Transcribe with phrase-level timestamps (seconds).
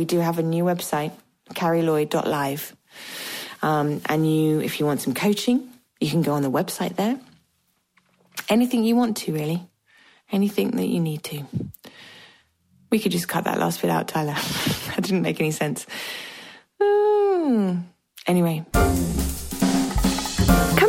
[0.00, 1.12] we do have a new website,
[1.50, 2.74] carrielloyd.live.
[3.60, 5.68] Um, and you, if you want some coaching,
[6.00, 7.20] you can go on the website there.
[8.48, 9.68] Anything you want to, really.
[10.32, 11.44] Anything that you need to.
[12.90, 14.32] We could just cut that last bit out, Tyler.
[14.86, 15.84] that didn't make any sense.
[16.80, 17.82] Mm.
[18.26, 18.64] Anyway.
[18.72, 18.94] Come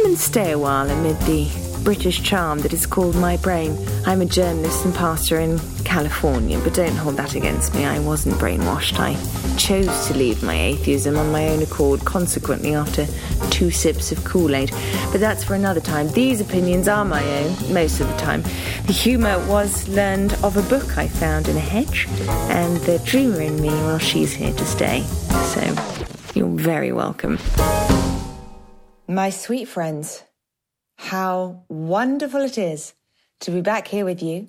[0.06, 3.78] and stay a while amid the British charm that is called my brain.
[4.06, 7.86] I'm a journalist and pastor in California, but don't hold that against me.
[7.86, 9.00] I wasn't brainwashed.
[9.00, 9.16] I
[9.58, 13.06] chose to leave my atheism on my own accord, consequently, after
[13.50, 14.72] two sips of Kool Aid.
[15.12, 16.10] But that's for another time.
[16.10, 18.44] These opinions are my own, most of the time.
[18.86, 22.08] The humour was learned of a book I found in a hedge,
[22.50, 25.02] and the dreamer in me, well, she's here to stay.
[25.54, 25.62] So,
[26.34, 27.40] you're very welcome.
[29.08, 30.24] My sweet friends
[31.02, 32.94] how wonderful it is
[33.40, 34.48] to be back here with you.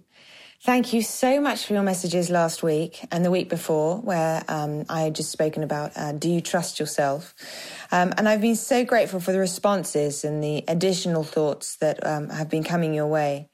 [0.60, 4.84] Thank you so much for your messages last week and the week before, where um,
[4.88, 7.34] I had just spoken about uh, do you trust yourself?
[7.90, 12.28] Um, and I've been so grateful for the responses and the additional thoughts that um,
[12.28, 13.48] have been coming your way.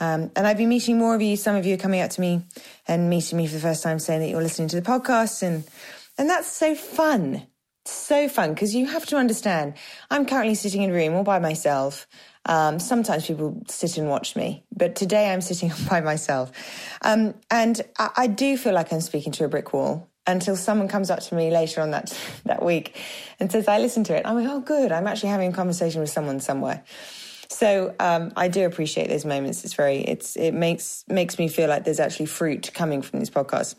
[0.00, 1.36] Um, and I've been meeting more of you.
[1.36, 2.42] Some of you are coming up to me
[2.86, 5.64] and meeting me for the first time, saying that you're listening to the podcast, and
[6.16, 7.46] and that's so fun,
[7.84, 9.74] so fun because you have to understand.
[10.10, 12.08] I'm currently sitting in a room all by myself.
[12.48, 16.50] Um, sometimes people sit and watch me, but today I'm sitting by myself.
[17.02, 20.88] Um, and I, I, do feel like I'm speaking to a brick wall until someone
[20.88, 22.98] comes up to me later on that, that week
[23.38, 24.22] and says, I listened to it.
[24.24, 24.92] I'm like, oh, good.
[24.92, 26.82] I'm actually having a conversation with someone somewhere.
[27.50, 29.64] So um, I do appreciate those moments.
[29.64, 33.30] It's very, it's, it makes, makes me feel like there's actually fruit coming from these
[33.30, 33.74] podcasts.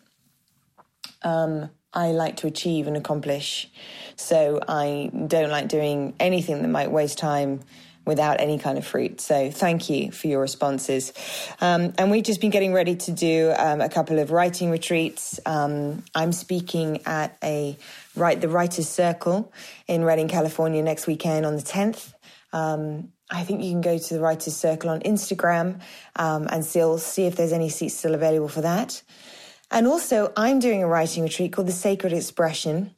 [1.23, 3.67] Um, I like to achieve and accomplish.
[4.15, 7.61] So I don't like doing anything that might waste time
[8.09, 9.21] without any kind of fruit.
[9.21, 11.13] So thank you for your responses.
[11.61, 15.39] Um, and we've just been getting ready to do um, a couple of writing retreats.
[15.45, 17.77] Um, I'm speaking at a
[18.15, 19.53] write the Writers Circle
[19.87, 22.13] in Redding, California next weekend on the 10th.
[22.51, 25.79] Um, I think you can go to the Writers Circle on Instagram
[26.15, 29.03] um, and still see if there's any seats still available for that.
[29.69, 32.95] And also, I'm doing a writing retreat called The Sacred Expression,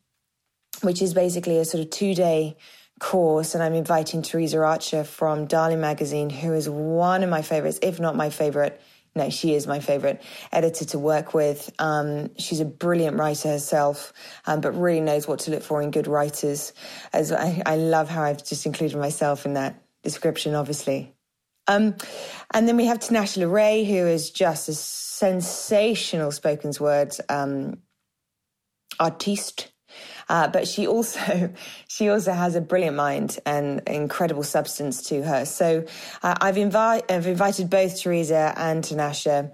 [0.82, 2.56] which is basically a sort of two day
[3.02, 7.80] course, and I'm inviting Teresa Archer from Darling Magazine, who is one of my favorites,
[7.82, 8.80] if not my favorite.
[9.14, 10.22] No, she is my favorite
[10.54, 11.70] editor to work with.
[11.80, 14.14] Um, she's a brilliant writer herself,
[14.46, 16.72] um, but really knows what to look for in good writers.
[17.12, 21.14] As I, I love how I've just included myself in that description, obviously.
[21.68, 21.96] Um,
[22.54, 27.80] and then we have Tinashe LeRae, who is just a sensational spoken word um,
[29.00, 29.71] artiste
[30.32, 31.54] uh, but she also
[31.88, 35.46] she also has a brilliant mind and incredible substance to her.
[35.46, 35.86] So
[36.24, 39.52] uh, I've, I've invited both Teresa and Tinashe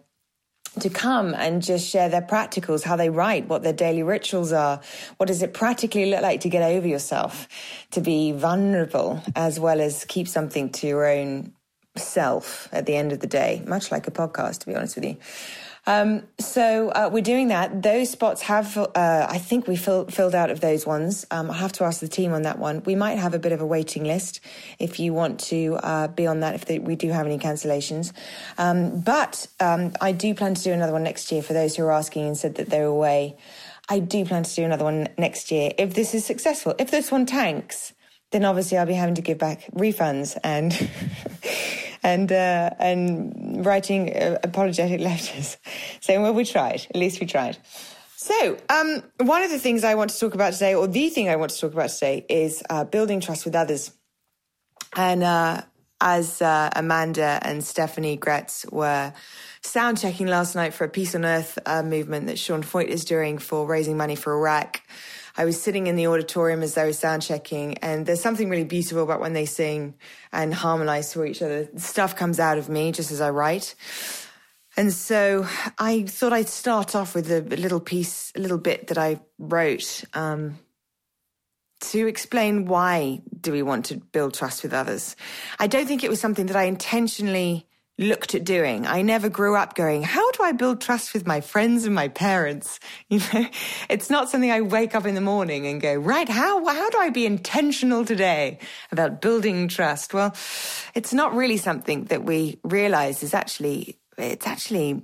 [0.79, 4.79] to come and just share their practicals, how they write, what their daily rituals are.
[5.17, 7.47] What does it practically look like to get over yourself,
[7.91, 11.53] to be vulnerable, as well as keep something to your own
[11.95, 15.05] self at the end of the day, much like a podcast, to be honest with
[15.05, 15.17] you.
[15.87, 17.81] Um, so uh, we're doing that.
[17.81, 21.25] Those spots have, uh, I think we fill, filled out of those ones.
[21.31, 22.83] Um, I'll have to ask the team on that one.
[22.83, 24.41] We might have a bit of a waiting list
[24.79, 28.11] if you want to uh, be on that, if they, we do have any cancellations.
[28.57, 31.83] Um, but um, I do plan to do another one next year for those who
[31.83, 33.37] are asking and said that they're away.
[33.87, 36.75] I do plan to do another one next year if this is successful.
[36.77, 37.93] If this one tanks,
[38.31, 40.73] then obviously I'll be having to give back refunds and
[42.07, 45.57] and uh, and writing uh, apologetic letters,
[45.99, 46.87] saying, "Well, we tried.
[46.89, 47.57] At least we tried."
[48.15, 51.29] So, um, one of the things I want to talk about today, or the thing
[51.29, 53.91] I want to talk about today, is uh, building trust with others.
[54.95, 55.61] And uh,
[55.99, 59.13] as uh, Amanda and Stephanie Gretz were
[59.61, 63.05] sound checking last night for a Peace on Earth uh, movement that Sean Feucht is
[63.05, 64.81] doing for raising money for Iraq.
[65.37, 68.63] I was sitting in the auditorium as they were sound checking, and there's something really
[68.63, 69.93] beautiful about when they sing
[70.33, 71.69] and harmonize to each other.
[71.77, 73.75] Stuff comes out of me just as I write.
[74.75, 78.97] And so I thought I'd start off with a little piece, a little bit that
[78.97, 80.57] I wrote um,
[81.79, 85.15] to explain why do we want to build trust with others.
[85.59, 87.67] I don't think it was something that I intentionally
[87.97, 88.85] looked at doing.
[88.85, 92.07] I never grew up going, how do I build trust with my friends and my
[92.07, 92.79] parents?
[93.09, 93.47] You know,
[93.89, 96.97] it's not something I wake up in the morning and go, right, how, how do
[96.97, 98.59] I be intentional today
[98.91, 100.13] about building trust?
[100.13, 100.35] Well,
[100.93, 105.03] it's not really something that we realize is actually, it's actually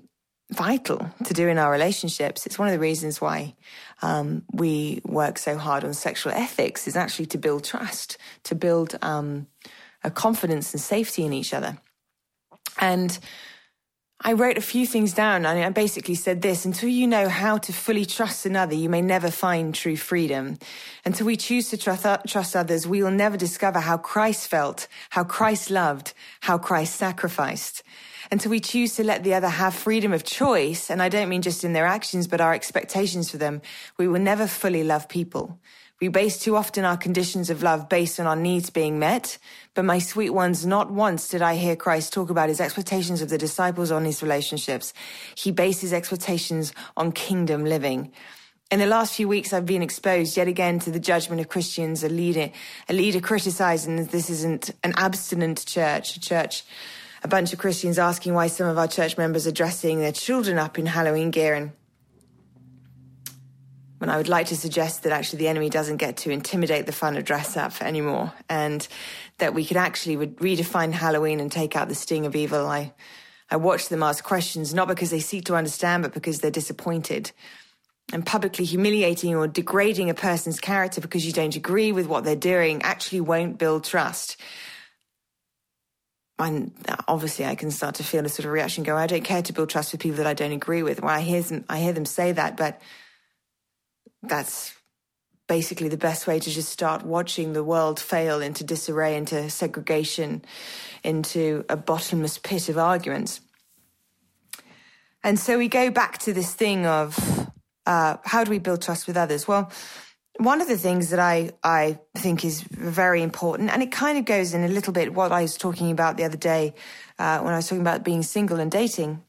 [0.52, 2.46] vital to do in our relationships.
[2.46, 3.56] It's one of the reasons why
[4.02, 8.98] um, we work so hard on sexual ethics is actually to build trust, to build
[9.02, 9.48] um,
[10.04, 11.78] a confidence and safety in each other.
[12.80, 13.18] And
[14.26, 17.58] I wrote a few things down and I basically said this until you know how
[17.58, 20.58] to fully trust another, you may never find true freedom.
[21.04, 24.88] Until we choose to trust, uh, trust others, we will never discover how Christ felt,
[25.10, 27.84] how Christ loved, how Christ sacrificed.
[28.32, 31.42] Until we choose to let the other have freedom of choice, and I don't mean
[31.42, 33.62] just in their actions, but our expectations for them,
[33.98, 35.60] we will never fully love people.
[36.04, 39.38] We base too often our conditions of love based on our needs being met.
[39.74, 43.30] But my sweet ones, not once did I hear Christ talk about his expectations of
[43.30, 44.94] the disciples on his relationships.
[45.34, 48.12] He based his expectations on kingdom living.
[48.70, 52.04] In the last few weeks, I've been exposed yet again to the judgment of Christians,
[52.04, 52.52] a leader,
[52.90, 56.66] a leader criticizing that this isn't an abstinent church, a church,
[57.24, 60.60] a bunch of Christians asking why some of our church members are dressing their children
[60.60, 61.72] up in Halloween gear and
[64.04, 66.92] when I would like to suggest that actually the enemy doesn't get to intimidate the
[66.92, 68.86] fun of dress up anymore and
[69.38, 72.68] that we could actually redefine Halloween and take out the sting of evil.
[72.68, 72.92] I,
[73.50, 77.32] I watch them ask questions, not because they seek to understand, but because they're disappointed.
[78.12, 82.36] And publicly humiliating or degrading a person's character because you don't agree with what they're
[82.36, 84.36] doing actually won't build trust.
[86.38, 86.74] And
[87.08, 88.84] obviously, I can start to feel a sort of reaction.
[88.84, 91.02] Go, I don't care to build trust with people that I don't agree with.
[91.02, 92.82] Well, I hear them, I hear them say that, but
[94.22, 94.74] that's
[95.48, 100.44] basically the best way to just start watching the world fail into disarray, into segregation,
[101.04, 103.42] into a bottomless pit of arguments.
[105.24, 107.50] And so we go back to this thing of
[107.86, 109.48] uh, how do we build trust with others?
[109.48, 109.72] Well,
[110.38, 114.26] one of the things that I, I think is very important, and it kind of
[114.26, 116.74] goes in a little bit what I was talking about the other day
[117.20, 119.22] uh, when I was talking about being single and dating.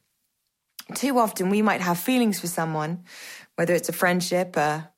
[0.95, 3.03] Too often we might have feelings for someone,
[3.55, 4.91] whether it's a friendship, a,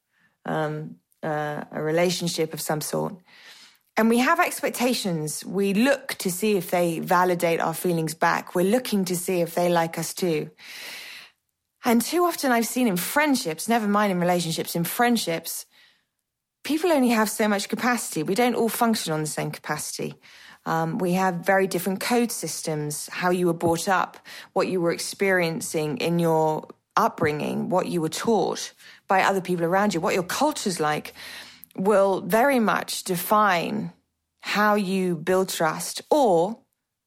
[0.45, 3.15] um, a relationship of some sort.
[3.98, 5.44] And we have expectations.
[5.44, 8.54] We look to see if they validate our feelings back.
[8.54, 10.51] We're looking to see if they like us too.
[11.83, 15.65] And too often I've seen in friendships, never mind in relationships, in friendships,
[16.63, 18.24] people only have so much capacity.
[18.24, 20.15] We don't all function on the same capacity.
[20.65, 24.18] Um, we have very different code systems, how you were brought up,
[24.53, 26.68] what you were experiencing in your
[26.98, 28.74] upbringing, what you were taught
[29.08, 31.14] by other people around you, what your culture's like,
[31.78, 33.94] will very much define
[34.42, 36.60] how you build trust or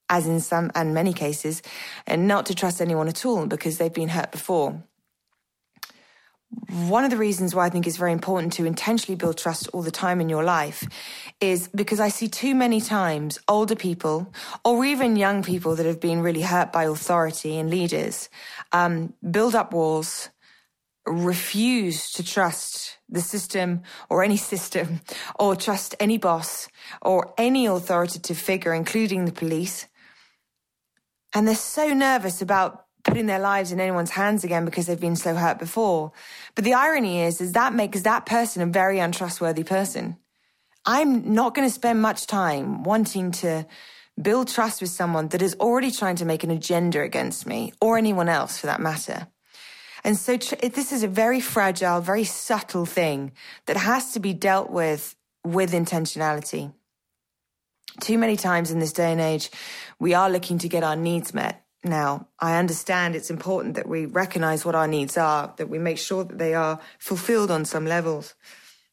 [0.09, 1.63] as in some and many cases,
[2.07, 4.83] and not to trust anyone at all because they've been hurt before.
[6.89, 9.83] One of the reasons why I think it's very important to intentionally build trust all
[9.83, 10.85] the time in your life
[11.41, 14.33] is because I see too many times older people
[14.65, 18.29] or even young people that have been really hurt by authority and leaders
[18.73, 20.29] um, build up walls,
[21.07, 25.01] refuse to trust the system or any system
[25.39, 26.69] or trust any boss
[27.01, 29.87] or any authoritative figure, including the police.
[31.33, 35.17] And they're so nervous about putting their lives in anyone's hands again because they've been
[35.17, 36.13] so hurt before.
[36.55, 40.17] But the irony is, is that makes that person a very untrustworthy person.
[40.85, 43.67] I'm not going to spend much time wanting to
[44.21, 47.97] build trust with someone that is already trying to make an agenda against me or
[47.97, 49.29] anyone else for that matter.
[50.05, 53.33] And so tr- this is a very fragile, very subtle thing
[53.67, 56.73] that has to be dealt with with intentionality.
[58.01, 59.51] Too many times in this day and age,
[59.99, 61.65] we are looking to get our needs met.
[61.83, 65.99] Now, I understand it's important that we recognize what our needs are, that we make
[65.99, 68.35] sure that they are fulfilled on some levels.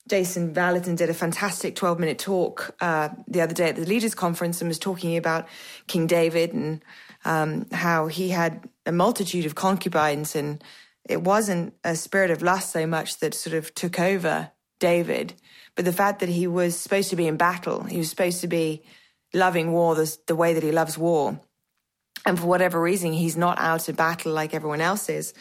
[0.07, 4.15] Jason Vallotton did a fantastic 12 minute talk uh, the other day at the Leaders
[4.15, 5.47] Conference and was talking about
[5.87, 6.81] King David and
[7.25, 10.63] um, how he had a multitude of concubines and
[11.09, 15.33] it wasn't a spirit of lust so much that sort of took over David,
[15.75, 18.47] but the fact that he was supposed to be in battle, he was supposed to
[18.47, 18.83] be
[19.33, 21.39] loving war the, the way that he loves war.
[22.27, 25.33] And for whatever reason, he's not out of battle like everyone else is.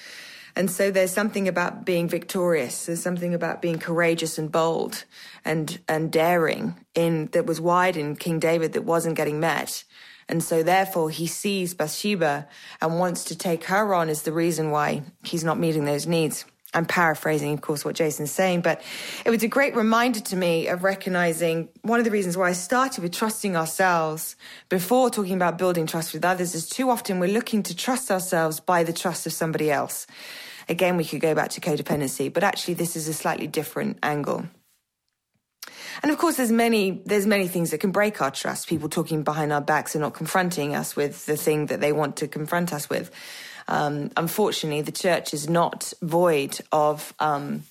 [0.55, 2.87] And so there's something about being victorious.
[2.87, 5.05] There's something about being courageous and bold
[5.45, 9.83] and, and daring in that was wide in King David that wasn't getting met.
[10.28, 12.47] And so therefore he sees Bathsheba
[12.81, 16.45] and wants to take her on as the reason why he's not meeting those needs.
[16.75, 18.83] I'm paraphrasing, of course, what Jason's saying, but
[19.25, 22.53] it was a great reminder to me of recognizing one of the reasons why I
[22.53, 24.37] started with trusting ourselves
[24.69, 28.61] before talking about building trust with others is too often we're looking to trust ourselves
[28.61, 30.07] by the trust of somebody else.
[30.69, 34.47] Again, we could go back to codependency, but actually this is a slightly different angle.
[36.03, 38.69] And of course, there's many, there's many things that can break our trust.
[38.69, 42.17] People talking behind our backs and not confronting us with the thing that they want
[42.17, 43.11] to confront us with.
[43.69, 47.65] Um, unfortunately, the church is not void of um,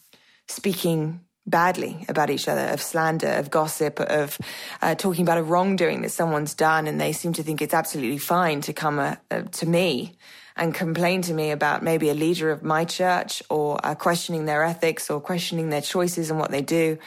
[0.47, 4.37] speaking badly about each other, of slander, of gossip, of
[4.81, 8.17] uh, talking about a wrongdoing that someone's done, and they seem to think it's absolutely
[8.17, 10.15] fine to come uh, uh, to me
[10.55, 14.63] and complain to me about maybe a leader of my church or uh, questioning their
[14.63, 16.97] ethics or questioning their choices and what they do.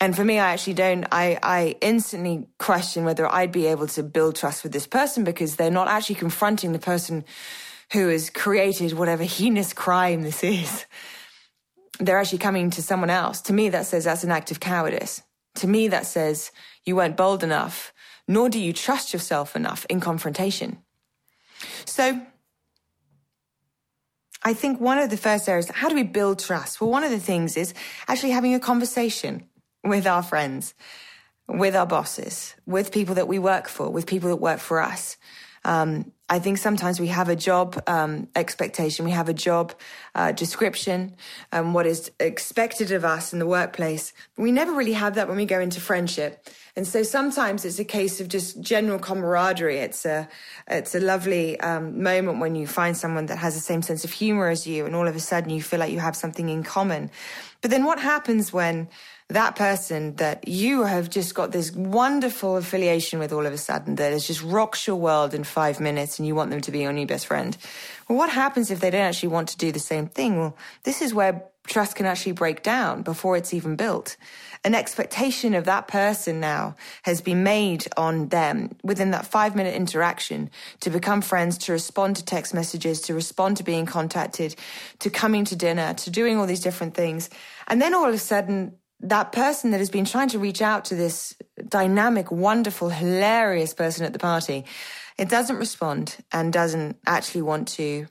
[0.00, 4.02] And for me, I actually don't, I, I instantly question whether I'd be able to
[4.02, 7.24] build trust with this person because they're not actually confronting the person
[7.92, 10.86] who has created whatever heinous crime this is.
[12.00, 13.40] They're actually coming to someone else.
[13.42, 15.22] To me, that says that's an act of cowardice.
[15.56, 16.50] To me, that says
[16.84, 17.92] you weren't bold enough,
[18.26, 20.78] nor do you trust yourself enough in confrontation.
[21.84, 22.20] So,
[24.42, 26.80] I think one of the first areas, how do we build trust?
[26.80, 27.72] Well, one of the things is
[28.08, 29.48] actually having a conversation
[29.82, 30.74] with our friends,
[31.48, 35.16] with our bosses, with people that we work for, with people that work for us.
[35.64, 39.74] Um, I think sometimes we have a job um, expectation, we have a job
[40.14, 41.14] uh, description,
[41.52, 44.14] um, what is expected of us in the workplace.
[44.38, 47.84] We never really have that when we go into friendship, and so sometimes it's a
[47.84, 49.78] case of just general camaraderie.
[49.78, 50.26] It's a
[50.66, 54.12] it's a lovely um, moment when you find someone that has the same sense of
[54.12, 56.62] humor as you, and all of a sudden you feel like you have something in
[56.62, 57.10] common.
[57.60, 58.88] But then what happens when
[59.30, 63.94] that person that you have just got this wonderful affiliation with all of a sudden
[63.94, 66.80] that has just rocks your world in five minutes and you want them to be
[66.80, 67.56] your new best friend.
[68.08, 70.38] Well, what happens if they don't actually want to do the same thing?
[70.38, 74.18] Well, this is where trust can actually break down before it's even built.
[74.62, 79.74] An expectation of that person now has been made on them within that five minute
[79.74, 80.50] interaction
[80.80, 84.54] to become friends, to respond to text messages, to respond to being contacted,
[84.98, 87.30] to coming to dinner, to doing all these different things.
[87.66, 90.86] And then all of a sudden, that person that has been trying to reach out
[90.86, 91.36] to this
[91.68, 94.64] dynamic, wonderful, hilarious person at the party,
[95.18, 98.06] it doesn't respond and doesn't actually want to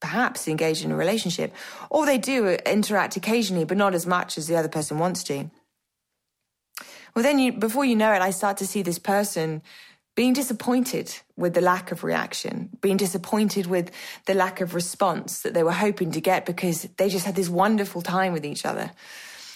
[0.00, 1.54] perhaps engage in a relationship.
[1.90, 5.50] Or they do interact occasionally, but not as much as the other person wants to.
[7.14, 9.62] Well, then you, before you know it, I start to see this person
[10.16, 13.90] being disappointed with the lack of reaction, being disappointed with
[14.26, 17.48] the lack of response that they were hoping to get because they just had this
[17.48, 18.90] wonderful time with each other.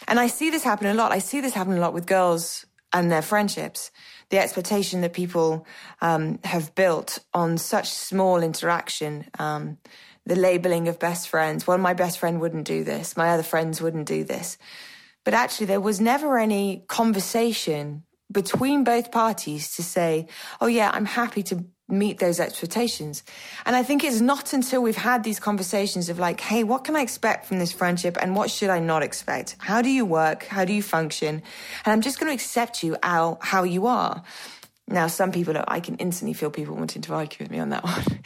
[0.09, 1.13] And I see this happen a lot.
[1.13, 3.91] I see this happen a lot with girls and their friendships.
[4.31, 5.67] The expectation that people
[6.01, 9.79] um, have built on such small interaction, um,
[10.27, 11.67] the labeling of best friends.
[11.67, 13.17] Well, my best friend wouldn't do this.
[13.17, 14.59] My other friends wouldn't do this.
[15.25, 20.27] But actually, there was never any conversation between both parties to say,
[20.61, 23.23] oh, yeah, I'm happy to meet those expectations.
[23.67, 26.97] And I think it's not until we've had these conversations of like, hey, what can
[26.97, 29.57] I expect from this friendship and what should I not expect?
[29.59, 30.45] How do you work?
[30.45, 31.43] How do you function?
[31.85, 34.23] And I'm just going to accept you how, how you are.
[34.91, 37.85] Now, some people, I can instantly feel people wanting to argue with me on that
[37.85, 38.21] one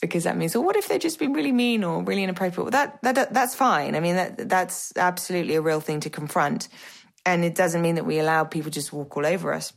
[0.00, 2.64] because that means, well, what if they've just been really mean or really inappropriate?
[2.64, 3.96] Well, that, that, that's fine.
[3.96, 6.68] I mean, that, that's absolutely a real thing to confront.
[7.24, 9.72] And it doesn't mean that we allow people just walk all over us.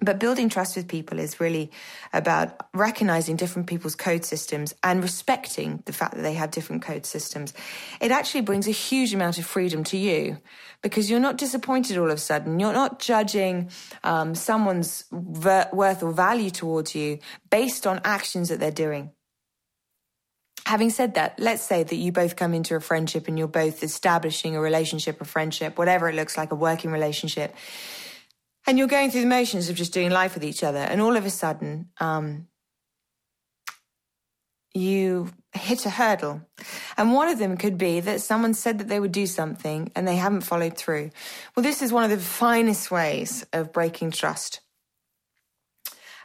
[0.00, 1.70] But building trust with people is really
[2.12, 7.06] about recognizing different people's code systems and respecting the fact that they have different code
[7.06, 7.54] systems.
[8.00, 10.38] It actually brings a huge amount of freedom to you
[10.82, 12.58] because you're not disappointed all of a sudden.
[12.58, 13.70] You're not judging
[14.02, 17.20] um, someone's ver- worth or value towards you
[17.50, 19.12] based on actions that they're doing.
[20.66, 23.82] Having said that, let's say that you both come into a friendship and you're both
[23.82, 27.54] establishing a relationship, a friendship, whatever it looks like, a working relationship
[28.66, 31.16] and you're going through the motions of just doing life with each other, and all
[31.16, 32.48] of a sudden, um,
[34.74, 36.42] you hit a hurdle.
[36.96, 40.06] And one of them could be that someone said that they would do something and
[40.06, 41.10] they haven't followed through.
[41.54, 44.60] Well, this is one of the finest ways of breaking trust.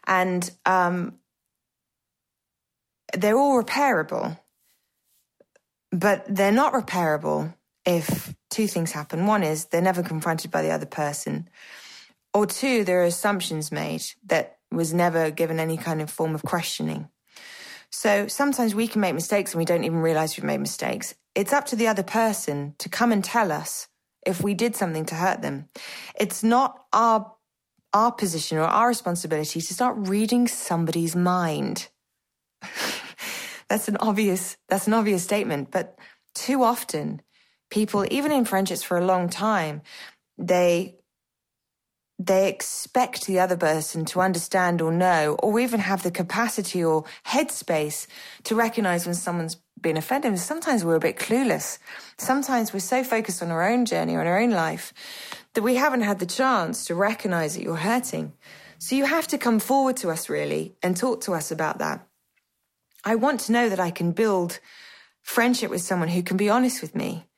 [0.08, 1.20] And um,
[3.16, 4.40] they're all repairable,
[5.92, 7.54] but they're not repairable
[7.86, 9.28] if two things happen.
[9.28, 11.50] One is they're never confronted by the other person
[12.34, 16.44] or two, there are assumptions made that was never given any kind of form of
[16.44, 17.10] questioning.
[17.92, 21.16] So sometimes we can make mistakes and we don't even realize we've made mistakes.
[21.34, 23.88] It's up to the other person to come and tell us
[24.26, 25.70] if we did something to hurt them.
[26.20, 27.34] It's not our
[27.92, 31.88] our position or our responsibility to start reading somebody's mind.
[33.70, 35.98] that's an obvious that's an obvious statement, but
[36.36, 37.24] too often
[37.72, 39.82] people even in friendships for a long time
[40.38, 40.96] they
[42.22, 47.06] they expect the other person to understand or know, or even have the capacity or
[47.26, 48.08] headspace
[48.44, 50.38] to recognize when someone's been offended.
[50.38, 51.80] Sometimes we're a bit clueless.
[52.18, 54.94] Sometimes we're so focused on our own journey or our own life
[55.54, 58.34] that we haven't had the chance to recognize that you're hurting.
[58.80, 62.06] So you have to come forward to us really and talk to us about that.
[63.06, 64.60] I want to know that I can build
[65.22, 67.29] friendship with someone who can be honest with me,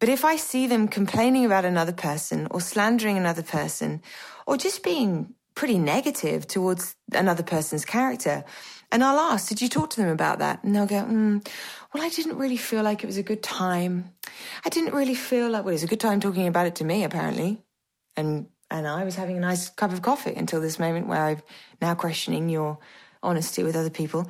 [0.00, 4.02] but if I see them complaining about another person or slandering another person
[4.46, 8.44] or just being pretty negative towards another person's character.
[8.92, 10.64] And I'll ask, did you talk to them about that?
[10.64, 11.46] And they'll go, mm,
[11.92, 14.12] well, I didn't really feel like it was a good time.
[14.64, 16.84] I didn't really feel like, well, it was a good time talking about it to
[16.84, 17.62] me, apparently.
[18.16, 21.42] And, and I was having a nice cup of coffee until this moment where I'm
[21.80, 22.78] now questioning your
[23.22, 24.22] honesty with other people.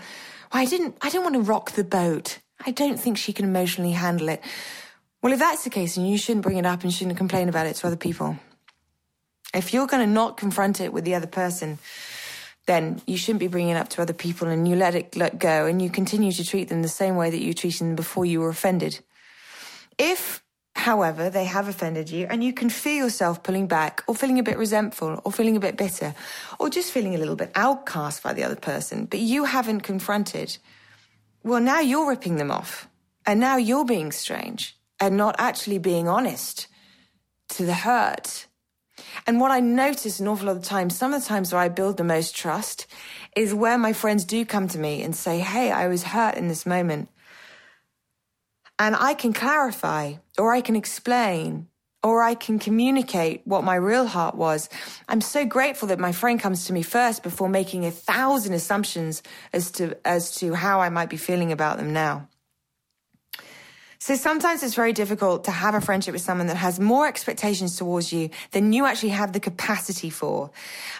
[0.52, 2.40] Well, I didn't, I don't want to rock the boat.
[2.66, 4.42] I don't think she can emotionally handle it.
[5.22, 7.66] Well, if that's the case, then you shouldn't bring it up and shouldn't complain about
[7.66, 8.38] it to other people.
[9.52, 11.78] If you're going to not confront it with the other person,
[12.66, 15.38] then you shouldn't be bringing it up to other people and you let it let
[15.38, 18.24] go and you continue to treat them the same way that you treated them before
[18.24, 19.00] you were offended.
[19.98, 20.42] If,
[20.74, 24.42] however, they have offended you and you can feel yourself pulling back or feeling a
[24.42, 26.14] bit resentful or feeling a bit bitter
[26.58, 30.56] or just feeling a little bit outcast by the other person, but you haven't confronted,
[31.42, 32.88] well, now you're ripping them off
[33.26, 36.68] and now you're being strange and not actually being honest
[37.48, 38.46] to the hurt
[39.26, 41.68] and what I notice an awful lot of times, some of the times where I
[41.68, 42.86] build the most trust
[43.36, 46.48] is where my friends do come to me and say, Hey, I was hurt in
[46.48, 47.08] this moment.
[48.78, 51.68] And I can clarify or I can explain
[52.02, 54.70] or I can communicate what my real heart was.
[55.06, 59.22] I'm so grateful that my friend comes to me first before making a thousand assumptions
[59.52, 62.26] as to, as to how I might be feeling about them now.
[64.02, 67.76] So sometimes it's very difficult to have a friendship with someone that has more expectations
[67.76, 70.50] towards you than you actually have the capacity for.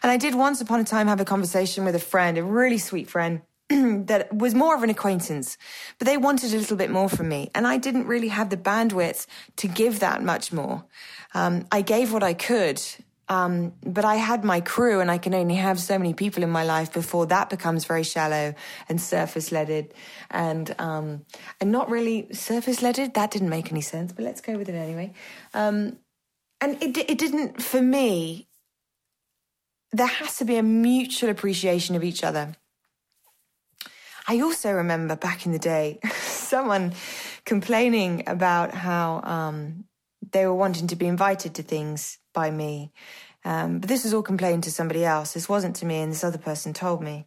[0.03, 2.77] And I did once upon a time have a conversation with a friend, a really
[2.77, 3.41] sweet friend.
[3.71, 5.57] that was more of an acquaintance,
[5.99, 7.51] but they wanted a little bit more from me.
[7.55, 9.27] And I didn't really have the bandwidth
[9.57, 10.85] to give that much more.
[11.33, 12.83] Um, I gave what I could,
[13.31, 16.51] um, but I had my crew and I can only have so many people in
[16.51, 18.57] my life before that becomes very shallow
[18.89, 19.95] and surface leaded
[20.33, 21.25] and, um,
[21.61, 23.15] and not really surface leaded.
[23.15, 25.15] That didn't make any sense, but let's go with it anyway.
[25.55, 25.99] Um,
[26.61, 28.49] and it, it didn't, for me,
[29.93, 32.57] there has to be a mutual appreciation of each other.
[34.27, 36.95] I also remember back in the day, someone
[37.45, 39.85] complaining about how, um,
[40.33, 42.93] they were wanting to be invited to things by me.
[43.45, 45.33] Um, but this was all complained to somebody else.
[45.33, 47.27] This wasn't to me, and this other person told me.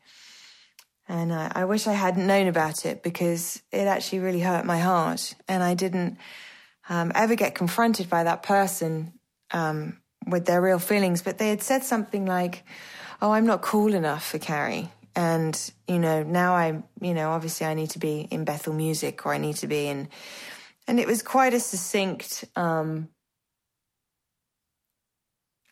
[1.07, 4.79] And I, I wish I hadn't known about it because it actually really hurt my
[4.79, 5.35] heart.
[5.47, 6.17] And I didn't
[6.87, 9.13] um, ever get confronted by that person
[9.51, 11.21] um, with their real feelings.
[11.21, 12.63] But they had said something like,
[13.21, 14.89] Oh, I'm not cool enough for Carrie.
[15.15, 19.25] And, you know, now I'm, you know, obviously I need to be in Bethel Music
[19.25, 20.09] or I need to be in.
[20.87, 23.09] And it was quite a succinct um,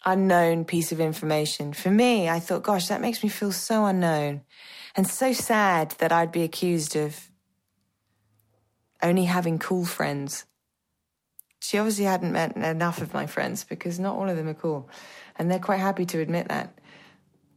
[0.05, 1.73] unknown piece of information.
[1.73, 4.41] For me, I thought, gosh, that makes me feel so unknown
[4.95, 7.29] and so sad that I'd be accused of
[9.01, 10.45] only having cool friends.
[11.59, 14.89] She obviously hadn't met enough of my friends because not all of them are cool.
[15.37, 16.77] And they're quite happy to admit that.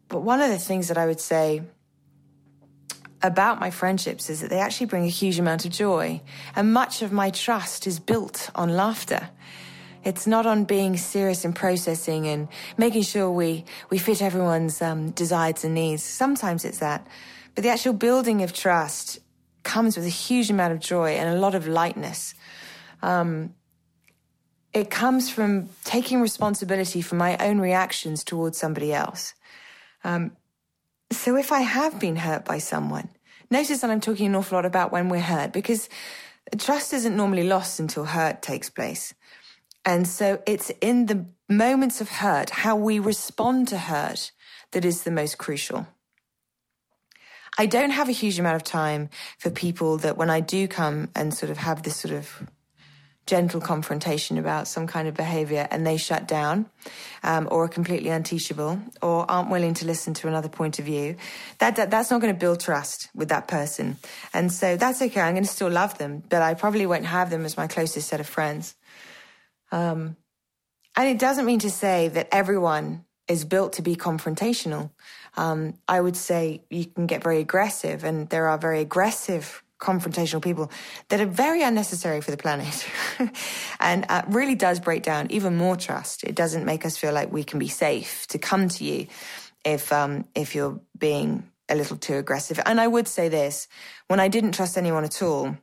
[0.08, 1.62] But one of the things that I would say
[3.22, 6.20] about my friendships is that they actually bring a huge amount of joy.
[6.54, 9.30] And much of my trust is built on laughter.
[10.04, 15.10] It's not on being serious and processing and making sure we, we fit everyone's um,
[15.12, 16.02] desires and needs.
[16.02, 17.06] Sometimes it's that.
[17.54, 19.20] But the actual building of trust
[19.62, 22.34] comes with a huge amount of joy and a lot of lightness.
[23.02, 23.54] Um,
[24.74, 29.34] it comes from taking responsibility for my own reactions towards somebody else.
[30.02, 30.32] Um,
[31.10, 33.08] so if I have been hurt by someone,
[33.50, 35.88] notice that I'm talking an awful lot about when we're hurt because
[36.58, 39.14] trust isn't normally lost until hurt takes place.
[39.84, 44.32] And so it's in the moments of hurt, how we respond to hurt,
[44.72, 45.86] that is the most crucial.
[47.56, 51.08] I don't have a huge amount of time for people that when I do come
[51.14, 52.48] and sort of have this sort of
[53.26, 56.66] gentle confrontation about some kind of behavior and they shut down
[57.22, 61.16] um, or are completely unteachable or aren't willing to listen to another point of view
[61.58, 63.96] that, that that's not going to build trust with that person
[64.34, 67.30] and so that's okay i'm going to still love them but i probably won't have
[67.30, 68.74] them as my closest set of friends
[69.74, 70.16] um,
[70.96, 74.90] and it doesn't mean to say that everyone is built to be confrontational.
[75.36, 80.40] Um, I would say you can get very aggressive, and there are very aggressive confrontational
[80.40, 80.70] people
[81.08, 82.86] that are very unnecessary for the planet
[83.80, 86.22] and uh, really does break down even more trust.
[86.22, 89.08] It doesn't make us feel like we can be safe to come to you
[89.64, 92.60] if um, if you're being a little too aggressive.
[92.64, 93.66] And I would say this:
[94.06, 95.56] when I didn't trust anyone at all,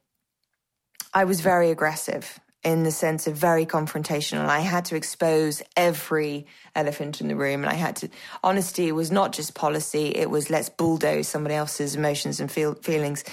[1.13, 4.47] I was very aggressive in the sense of very confrontational.
[4.47, 6.45] I had to expose every
[6.75, 8.09] elephant in the room, and I had to.
[8.43, 13.23] Honesty was not just policy; it was let's bulldoze somebody else's emotions and feel, feelings.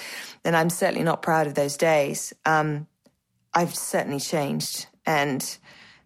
[0.44, 2.32] And I'm certainly not proud of those days.
[2.46, 2.86] Um,
[3.52, 5.58] I've certainly changed, and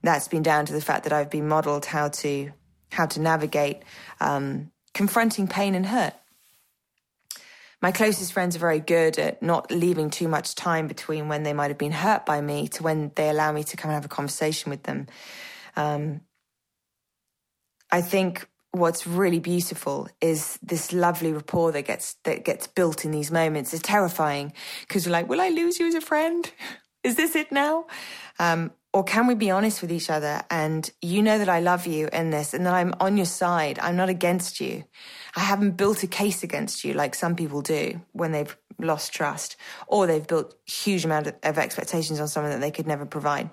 [0.02, 2.52] that's been down to the fact that I've been modelled how to
[2.90, 3.82] how to navigate
[4.20, 6.14] um, confronting pain and hurt.
[7.82, 11.52] My closest friends are very good at not leaving too much time between when they
[11.52, 14.04] might have been hurt by me to when they allow me to come and have
[14.04, 15.08] a conversation with them.
[15.74, 16.20] Um,
[17.90, 23.10] I think what's really beautiful is this lovely rapport that gets that gets built in
[23.10, 23.74] these moments.
[23.74, 26.50] It's terrifying because you're like, will I lose you as a friend?
[27.04, 27.86] Is this it now?
[28.38, 31.86] Um, or can we be honest with each other and you know that I love
[31.86, 33.78] you in this and that I'm on your side.
[33.78, 34.84] I'm not against you.
[35.34, 39.56] I haven't built a case against you like some people do when they've lost trust
[39.86, 43.48] or they've built huge amount of, expectations on someone that they could never provide.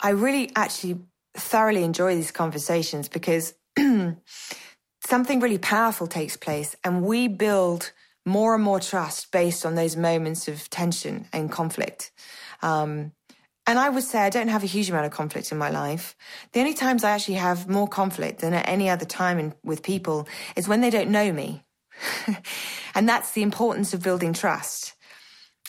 [0.00, 1.00] I really actually
[1.34, 3.54] thoroughly enjoy these conversations because
[5.06, 7.92] something really powerful takes place and we build
[8.24, 12.12] more and more trust based on those moments of tension and conflict.
[12.62, 13.12] Um,
[13.66, 16.16] and I would say I don't have a huge amount of conflict in my life.
[16.52, 19.82] The only times I actually have more conflict than at any other time in, with
[19.82, 21.64] people is when they don't know me.
[22.94, 24.94] and that's the importance of building trust.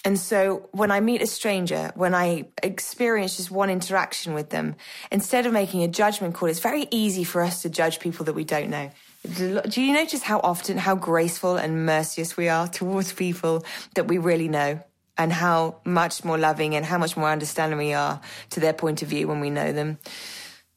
[0.05, 4.75] And so when I meet a stranger, when I experience just one interaction with them,
[5.11, 8.33] instead of making a judgment call, it's very easy for us to judge people that
[8.33, 8.91] we don't know.
[9.27, 14.17] Do you notice how often, how graceful and merciless we are towards people that we
[14.17, 14.79] really know?
[15.19, 19.03] And how much more loving and how much more understanding we are to their point
[19.03, 19.99] of view when we know them.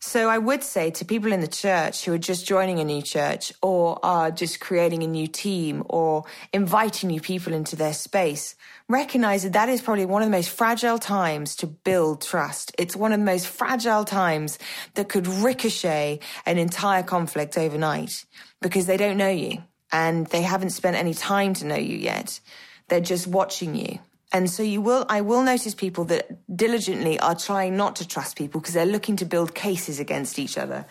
[0.00, 3.02] So I would say to people in the church who are just joining a new
[3.02, 8.56] church or are just creating a new team or inviting new people into their space,
[8.88, 12.74] recognize that that is probably one of the most fragile times to build trust.
[12.78, 14.58] It's one of the most fragile times
[14.94, 18.24] that could ricochet an entire conflict overnight
[18.60, 22.40] because they don't know you and they haven't spent any time to know you yet.
[22.88, 24.00] They're just watching you.
[24.32, 28.36] And so you will, I will notice people that diligently are trying not to trust
[28.36, 30.86] people because they're looking to build cases against each other.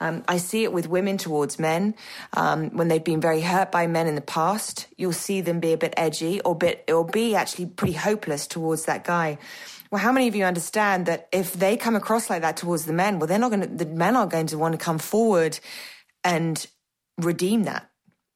[0.00, 1.94] Um, I see it with women towards men.
[2.32, 5.72] Um, when they've been very hurt by men in the past, you'll see them be
[5.72, 9.38] a bit edgy or bit, or be actually pretty hopeless towards that guy.
[9.90, 12.92] Well, how many of you understand that if they come across like that towards the
[12.92, 15.58] men, well, they're not going the men are going to want to come forward
[16.24, 16.66] and
[17.18, 17.89] redeem that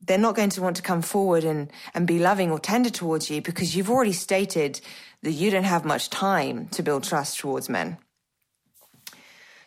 [0.07, 3.31] they're not going to want to come forward and, and be loving or tender towards
[3.31, 4.81] you because you've already stated
[5.23, 7.97] that you don't have much time to build trust towards men.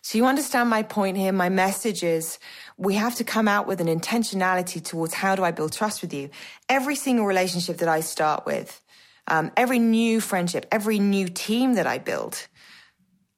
[0.02, 1.34] So you understand my point here.
[1.34, 2.39] My message is
[2.78, 6.13] we have to come out with an intentionality towards how do I build trust with
[6.13, 6.30] you?
[6.69, 8.82] Every single relationship that I start with,
[9.28, 12.47] um, every new friendship, every new team that I build,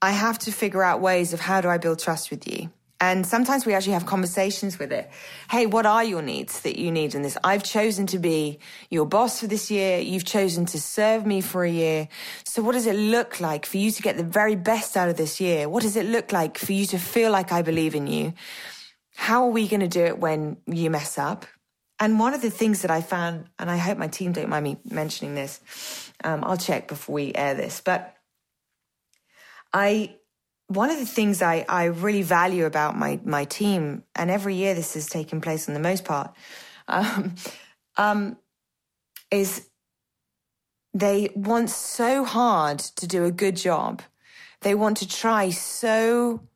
[0.01, 2.69] I have to figure out ways of how do I build trust with you?
[3.01, 5.09] And sometimes we actually have conversations with it.
[5.49, 7.37] Hey, what are your needs that you need in this?
[7.45, 8.59] I've chosen to be
[8.89, 9.99] your boss for this year.
[9.99, 12.09] You've chosen to serve me for a year.
[12.43, 15.15] So what does it look like for you to get the very best out of
[15.15, 15.69] this year?
[15.69, 18.33] What does it look like for you to feel like I believe in you?
[19.15, 21.45] How are we going to do it when you mess up?
[22.01, 24.63] And one of the things that I found, and I hope my team don't mind
[24.63, 25.59] me mentioning this,
[26.23, 28.15] um, I'll check before we air this, but
[29.73, 30.15] I
[30.69, 34.75] one of the things I, I really value about my, my team, and every year
[34.75, 36.31] this has taken place on the most part,
[36.87, 37.35] um,
[37.97, 38.37] um,
[39.31, 39.67] is
[40.93, 44.01] they want so hard to do a good job.
[44.61, 46.47] They want to try so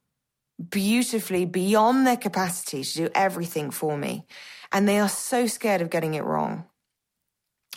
[0.69, 4.27] beautifully beyond their capacity to do everything for me.
[4.71, 6.65] And they are so scared of getting it wrong.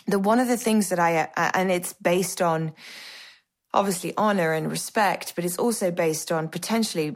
[0.05, 2.73] The one of the things that I, uh, and it's based on,
[3.73, 7.15] obviously honor and respect, but it's also based on potentially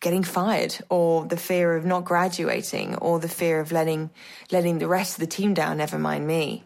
[0.00, 4.10] getting fired or the fear of not graduating or the fear of letting
[4.50, 6.64] letting the rest of the team down never mind me.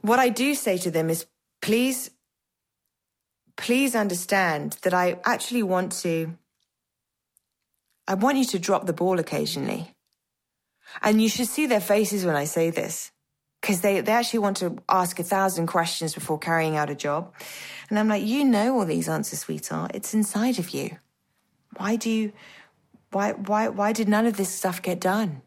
[0.00, 1.26] What i do say to them is
[1.62, 2.10] please
[3.56, 6.36] please understand that i actually want to
[8.08, 9.92] i want you to drop the ball occasionally.
[11.02, 13.12] And you should see their faces when i say this
[13.60, 17.32] because they, they actually want to ask a thousand questions before carrying out a job.
[17.88, 19.92] And I'm like, you know all these answers, sweetheart.
[19.94, 20.98] It's inside of you.
[21.76, 22.32] Why do you,
[23.10, 25.42] why, why, why did none of this stuff get done?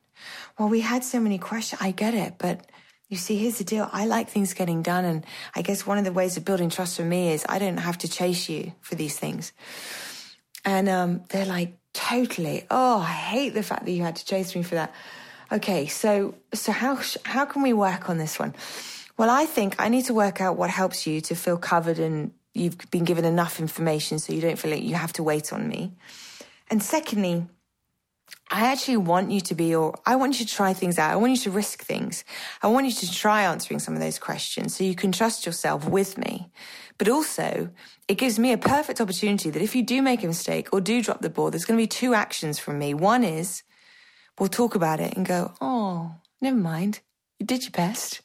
[0.58, 1.82] Well, we had so many questions.
[1.82, 2.70] I get it, but
[3.08, 3.90] you see, here's the deal.
[3.92, 5.06] I like things getting done.
[5.06, 7.78] And I guess one of the ways of building trust for me is I don't
[7.78, 9.52] have to chase you for these things.
[10.64, 12.66] And um, they're like, totally.
[12.70, 14.94] Oh, I hate the fact that you had to chase me for that.
[15.52, 18.54] Okay, so so how how can we work on this one?
[19.18, 22.32] Well, I think I need to work out what helps you to feel covered and
[22.54, 25.68] you've been given enough information so you don't feel like you have to wait on
[25.68, 25.94] me.
[26.70, 27.48] And secondly,
[28.52, 31.12] I actually want you to be, or I want you to try things out.
[31.12, 32.24] I want you to risk things.
[32.62, 35.88] I want you to try answering some of those questions so you can trust yourself
[35.88, 36.50] with me.
[36.98, 37.70] But also,
[38.08, 41.02] it gives me a perfect opportunity that if you do make a mistake or do
[41.02, 42.94] drop the ball, there's going to be two actions from me.
[42.94, 43.64] One is
[44.40, 47.02] we'll talk about it and go, oh, never mind.
[47.40, 48.22] You did your best.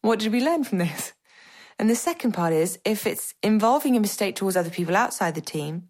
[0.00, 1.12] What did we learn from this?
[1.78, 5.40] And the second part is if it's involving a mistake towards other people outside the
[5.40, 5.88] team,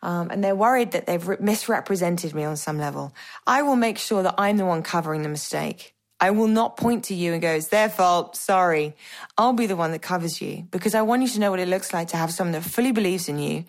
[0.00, 3.12] um, and they're worried that they've re- misrepresented me on some level,
[3.46, 5.94] I will make sure that I'm the one covering the mistake.
[6.20, 8.96] I will not point to you and go, it's their fault, sorry.
[9.36, 11.68] I'll be the one that covers you because I want you to know what it
[11.68, 13.64] looks like to have someone that fully believes in you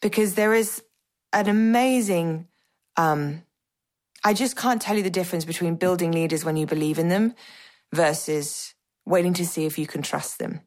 [0.00, 0.82] because there is
[1.32, 2.46] an amazing,
[2.96, 3.42] um,
[4.24, 7.34] I just can't tell you the difference between building leaders when you believe in them
[7.92, 10.60] versus waiting to see if you can trust them.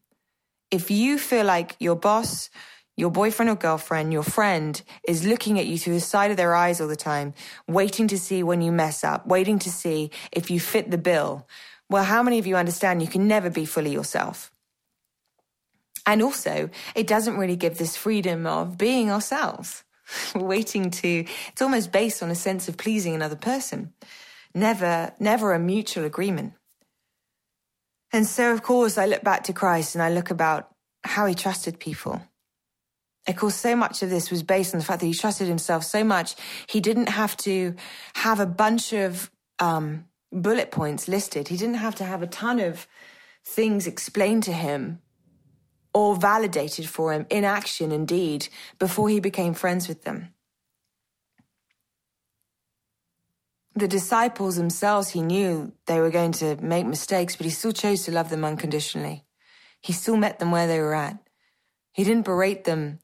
[0.71, 2.49] If you feel like your boss,
[2.97, 6.53] your boyfriend or girlfriend, your friend is looking at you through the side of their
[6.53, 7.33] eyes all the time,
[7.65, 11.47] waiting to see when you mess up, waiting to see if you fit the bill.
[11.89, 14.51] Well, how many of you understand you can never be fully yourself?
[16.05, 19.84] And also, it doesn't really give this freedom of being ourselves,
[20.35, 23.93] waiting to, it's almost based on a sense of pleasing another person.
[24.53, 26.53] Never, never a mutual agreement.
[28.13, 30.69] And so, of course, I look back to Christ and I look about
[31.03, 32.21] how he trusted people
[33.27, 35.83] of course, so much of this was based on the fact that he trusted himself
[35.83, 36.35] so much,
[36.67, 37.75] he didn't have to
[38.15, 41.47] have a bunch of um, bullet points listed.
[41.47, 42.87] He didn't have to have a ton of
[43.43, 45.01] things explained to him
[45.95, 50.35] or validated for him in action indeed before he became friends with them.
[53.75, 58.03] The disciples themselves, he knew they were going to make mistakes, but he still chose
[58.05, 59.25] to love them unconditionally.
[59.81, 61.17] He still met them where they were at.
[61.93, 62.99] He didn't berate them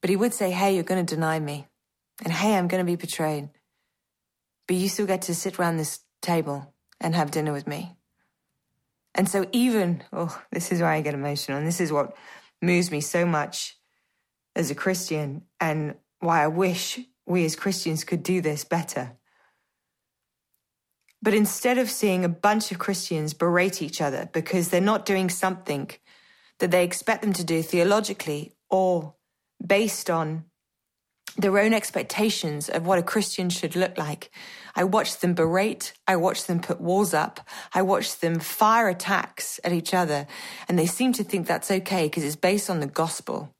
[0.00, 1.66] but he would say, Hey, you're going to deny me.
[2.24, 3.50] And hey, I'm going to be betrayed.
[4.68, 7.94] But you still get to sit around this table and have dinner with me.
[9.14, 11.58] And so, even, oh, this is why I get emotional.
[11.58, 12.16] And this is what
[12.60, 13.76] moves me so much
[14.56, 19.12] as a Christian and why I wish we as Christians could do this better.
[21.22, 25.30] But instead of seeing a bunch of Christians berate each other because they're not doing
[25.30, 25.90] something
[26.58, 29.14] that they expect them to do theologically or
[29.64, 30.44] based on
[31.36, 34.30] their own expectations of what a Christian should look like.
[34.76, 35.92] I watched them berate.
[36.06, 37.40] I watched them put walls up.
[37.72, 40.26] I watched them fire attacks at each other.
[40.68, 43.50] And they seem to think that's okay because it's based on the gospel.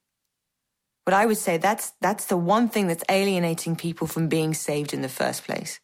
[1.04, 4.94] But I would say that's, that's the one thing that's alienating people from being saved
[4.94, 5.80] in the first place.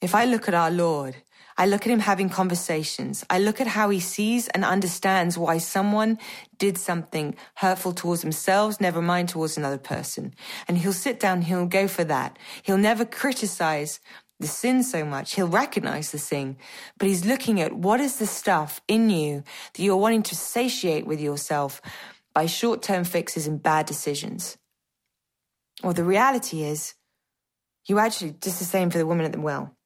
[0.00, 1.16] If I look at our Lord,
[1.60, 3.22] I look at him having conversations.
[3.28, 6.18] I look at how he sees and understands why someone
[6.56, 10.32] did something hurtful towards themselves, never mind towards another person.
[10.66, 12.38] And he'll sit down, he'll go for that.
[12.62, 14.00] He'll never criticize
[14.38, 15.34] the sin so much.
[15.34, 16.56] He'll recognize the sin,
[16.96, 19.44] but he's looking at what is the stuff in you
[19.74, 21.82] that you're wanting to satiate with yourself
[22.32, 24.56] by short term fixes and bad decisions.
[25.82, 26.94] Well, the reality is,
[27.86, 29.76] you actually, just the same for the woman at the well.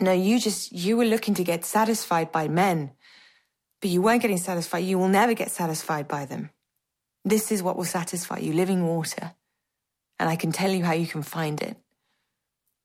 [0.00, 2.92] No, you just, you were looking to get satisfied by men,
[3.80, 4.78] but you weren't getting satisfied.
[4.78, 6.50] You will never get satisfied by them.
[7.24, 9.32] This is what will satisfy you living water.
[10.18, 11.76] And I can tell you how you can find it.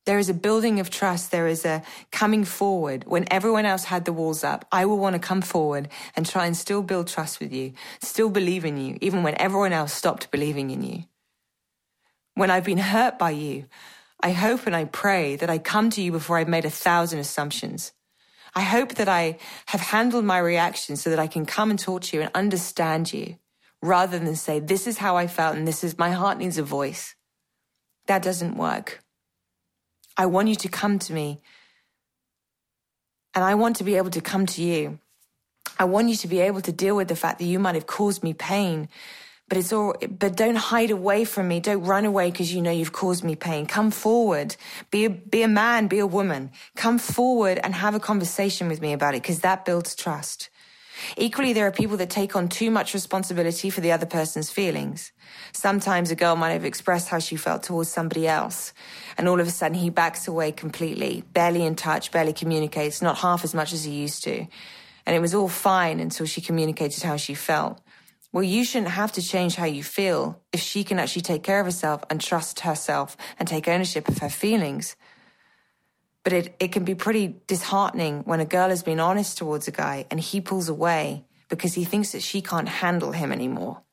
[0.06, 1.32] There is a building of trust.
[1.32, 3.06] There is a coming forward.
[3.06, 6.46] When everyone else had the walls up, I will want to come forward and try
[6.46, 10.32] and still build trust with you, still believe in you, even when everyone else stopped
[10.32, 11.06] believing in you.
[12.36, 13.66] When I've been hurt by you,
[14.26, 17.20] I hope and I pray that I come to you before I've made a thousand
[17.20, 17.94] assumptions.
[18.56, 22.02] I hope that I have handled my reaction so that I can come and talk
[22.02, 23.38] to you and understand you
[23.84, 26.64] rather than say, this is how I felt and this is my heart needs a
[26.64, 27.14] voice.
[28.08, 29.04] That doesn't work.
[30.18, 31.40] I want you to come to me
[33.36, 34.98] and I want to be able to come to you.
[35.78, 37.86] I want you to be able to deal with the fact that you might have
[37.86, 38.90] caused me pain
[39.48, 41.60] but it's all, but don't hide away from me.
[41.60, 43.66] Don't run away because you know you've caused me pain.
[43.68, 44.56] Come forward.
[44.90, 46.52] Be a, be a man, be a woman.
[46.76, 50.50] Come forward and have a conversation with me about it because that builds trust.
[51.18, 55.12] Equally, there are people that take on too much responsibility for the other person's feelings.
[55.52, 58.74] Sometimes a girl might have expressed how she felt towards somebody else,
[59.18, 63.18] and all of a sudden he backs away completely, barely in touch, barely communicates, not
[63.18, 64.48] half as much as he used to.
[65.06, 67.80] And it was all fine until she communicated how she felt.
[68.36, 71.62] Well, you shouldn't have to change how you feel if she can actually take care
[71.62, 74.98] of herself and trust herself and take ownership of her feelings.
[76.22, 79.72] But it, it can be pretty disheartening when a girl has been honest towards a
[79.72, 83.84] guy and he pulls away because he thinks that she can't handle him anymore.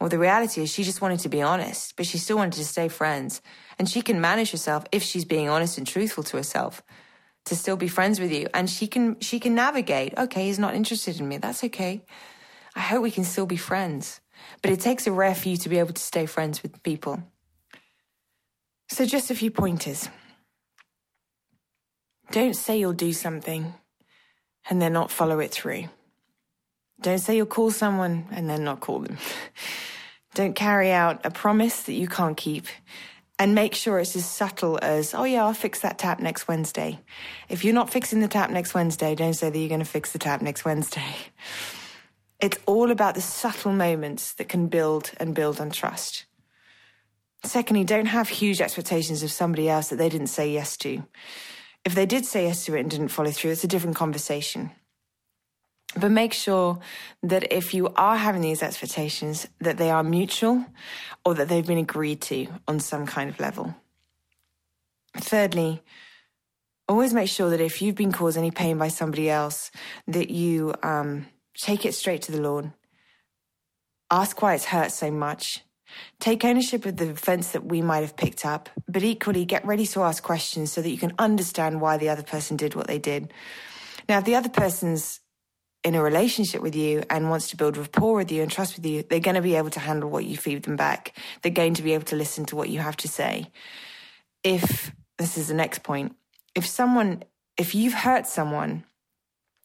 [0.00, 2.64] Well, the reality is she just wanted to be honest, but she still wanted to
[2.64, 3.42] stay friends.
[3.78, 6.82] And she can manage herself if she's being honest and truthful to herself
[7.44, 8.48] to still be friends with you.
[8.54, 10.16] And she can, she can navigate.
[10.16, 11.36] Okay, he's not interested in me.
[11.36, 12.02] That's okay.
[12.78, 14.20] I hope we can still be friends.
[14.62, 17.20] But it takes a rare few to be able to stay friends with people.
[18.88, 20.08] So just a few pointers.
[22.30, 23.74] Don't say you'll do something
[24.70, 25.86] and then not follow it through.
[27.00, 29.18] Don't say you'll call someone and then not call them.
[30.34, 32.66] Don't carry out a promise that you can't keep.
[33.40, 37.00] And make sure it's as subtle as, oh yeah, I'll fix that tap next Wednesday.
[37.48, 40.12] If you're not fixing the tap next Wednesday, don't say that you're going to fix
[40.12, 41.02] the tap next Wednesday.
[42.40, 46.24] It's all about the subtle moments that can build and build on trust.
[47.42, 51.04] Secondly, don't have huge expectations of somebody else that they didn't say yes to.
[51.84, 54.70] If they did say yes to it and didn't follow through, it's a different conversation.
[55.96, 56.80] But make sure
[57.22, 60.66] that if you are having these expectations, that they are mutual
[61.24, 63.74] or that they've been agreed to on some kind of level.
[65.16, 65.82] Thirdly,
[66.88, 69.70] always make sure that if you've been caused any pain by somebody else,
[70.06, 71.26] that you um,
[71.60, 72.74] take it straight to the lawn.
[74.10, 75.64] Ask why it's hurt so much.
[76.20, 79.86] Take ownership of the offense that we might have picked up, but equally get ready
[79.86, 82.98] to ask questions so that you can understand why the other person did what they
[82.98, 83.32] did.
[84.08, 85.20] Now, if the other person's
[85.84, 88.84] in a relationship with you and wants to build rapport with you and trust with
[88.84, 91.16] you, they're going to be able to handle what you feed them back.
[91.42, 93.50] They're going to be able to listen to what you have to say.
[94.42, 96.16] If this is the next point,
[96.54, 97.22] if someone,
[97.56, 98.84] if you've hurt someone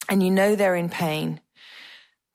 [0.08, 1.40] and you know they're in pain,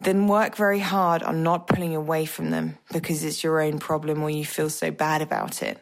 [0.02, 4.24] then work very hard on not pulling away from them because it's your own problem
[4.24, 5.82] or you feel so bad about it.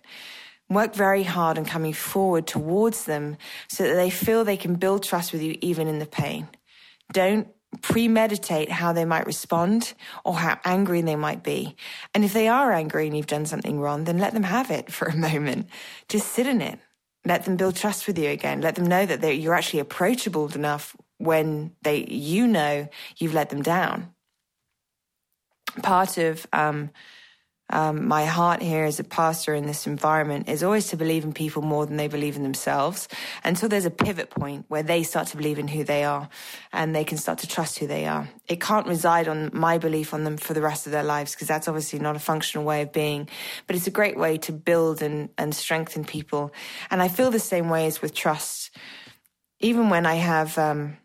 [0.69, 3.37] Work very hard on coming forward towards them
[3.69, 6.49] so that they feel they can build trust with you even in the pain.
[7.13, 7.47] Don't
[7.81, 9.93] premeditate how they might respond
[10.25, 11.75] or how angry they might be.
[12.13, 14.91] And if they are angry and you've done something wrong, then let them have it
[14.91, 15.67] for a moment.
[16.09, 16.79] Just sit in it.
[17.25, 18.61] Let them build trust with you again.
[18.61, 23.61] Let them know that you're actually approachable enough when they, you know, you've let them
[23.61, 24.13] down.
[25.81, 26.91] Part of, um,
[27.69, 31.33] um, my heart here as a pastor in this environment is always to believe in
[31.33, 33.09] people more than they believe in themselves
[33.43, 36.29] until there's a pivot point where they start to believe in who they are
[36.71, 38.29] and they can start to trust who they are.
[38.47, 41.49] It can't reside on my belief on them for the rest of their lives because
[41.49, 43.27] that's obviously not a functional way of being,
[43.65, 46.53] but it's a great way to build and, and strengthen people.
[46.89, 48.71] And I feel the same way as with trust.
[49.59, 50.95] Even when I have, um,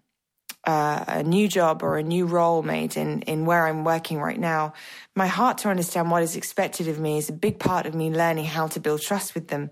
[0.64, 4.38] uh, a new job or a new role made in, in where I'm working right
[4.38, 4.74] now,
[5.14, 8.10] my heart to understand what is expected of me is a big part of me
[8.10, 9.70] learning how to build trust with them.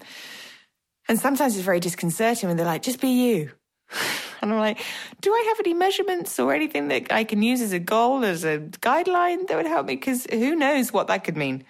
[1.08, 3.50] And sometimes it's very disconcerting when they're like, just be you.
[4.42, 4.80] And I'm like,
[5.20, 8.42] do I have any measurements or anything that I can use as a goal, as
[8.42, 9.96] a guideline that would help me?
[9.96, 11.62] Because who knows what that could mean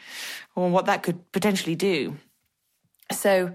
[0.55, 2.17] or what that could potentially do.
[3.11, 3.53] So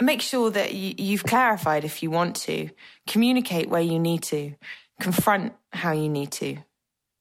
[0.00, 2.70] make sure that you've clarified if you want to,
[3.06, 4.54] communicate where you need to,
[5.00, 6.58] confront how you need to.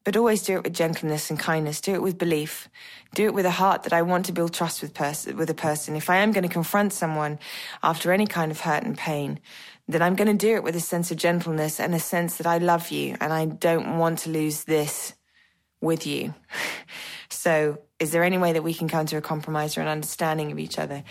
[0.04, 1.80] But always do it with gentleness and kindness.
[1.80, 2.68] Do it with belief.
[3.16, 5.54] Do it with a heart that I want to build trust with, pers- with a
[5.54, 5.96] person.
[5.96, 7.40] If I am going to confront someone
[7.82, 9.40] after any kind of hurt and pain,
[9.88, 12.48] then I'm going to do it with a sense of gentleness and a sense that
[12.48, 15.14] I love you and I don't want to lose this
[15.80, 16.34] with you.
[17.30, 20.52] so, is there any way that we can come to a compromise or an understanding
[20.52, 21.04] of each other?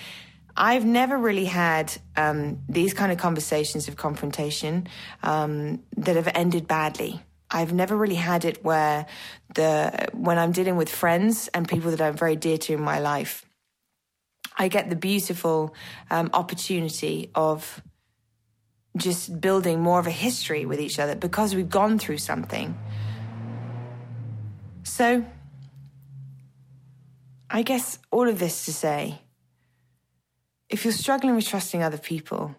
[0.57, 4.87] I've never really had um, these kind of conversations of confrontation
[5.23, 7.23] um, that have ended badly.
[7.51, 9.07] I've never really had it where
[9.55, 12.99] the when I'm dealing with friends and people that I'm very dear to in my
[12.99, 13.45] life,
[14.57, 15.75] I get the beautiful
[16.11, 17.83] um, opportunity of
[18.97, 22.79] just building more of a history with each other because we've gone through something.
[24.83, 25.25] So,
[27.49, 29.22] I guess all of this to say
[30.73, 32.57] if you're struggling with trusting other people,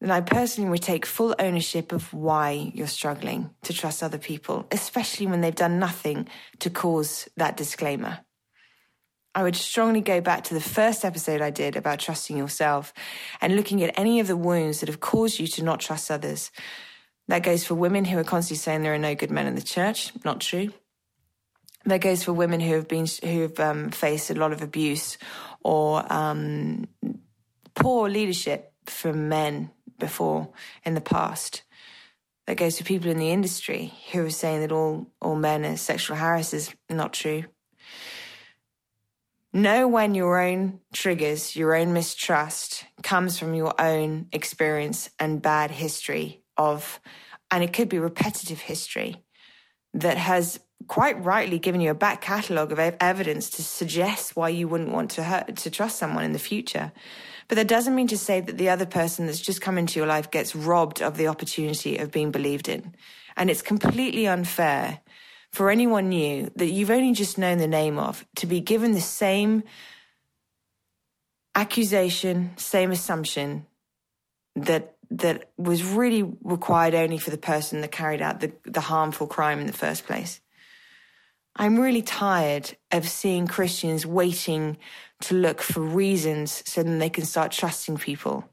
[0.00, 4.66] then I personally would take full ownership of why you're struggling to trust other people,
[4.70, 6.28] especially when they've done nothing
[6.60, 8.18] to cause that disclaimer.
[9.34, 12.94] I would strongly go back to the first episode I did about trusting yourself
[13.42, 16.50] and looking at any of the wounds that have caused you to not trust others.
[17.28, 19.62] That goes for women who are constantly saying there are no good men in the
[19.62, 20.12] church.
[20.24, 20.72] Not true.
[21.84, 25.18] That goes for women who have been who have um, faced a lot of abuse
[25.62, 26.86] or um,
[27.76, 30.48] poor leadership from men before
[30.84, 31.62] in the past.
[32.46, 35.76] That goes to people in the industry who are saying that all, all men are
[35.76, 36.72] sexual harassers.
[36.88, 37.44] Not true.
[39.52, 45.70] Know when your own triggers, your own mistrust comes from your own experience and bad
[45.70, 47.00] history of,
[47.50, 49.24] and it could be repetitive history
[49.94, 54.68] that has quite rightly given you a back catalogue of evidence to suggest why you
[54.68, 56.92] wouldn't want to hurt, to trust someone in the future.
[57.48, 60.06] But that doesn't mean to say that the other person that's just come into your
[60.06, 62.94] life gets robbed of the opportunity of being believed in.
[63.36, 65.00] And it's completely unfair
[65.52, 69.00] for anyone new that you've only just known the name of to be given the
[69.00, 69.62] same
[71.54, 73.66] accusation, same assumption
[74.56, 79.26] that that was really required only for the person that carried out the, the harmful
[79.26, 80.40] crime in the first place.
[81.58, 84.76] I'm really tired of seeing Christians waiting
[85.22, 88.48] to look for reasons so then they can start trusting people.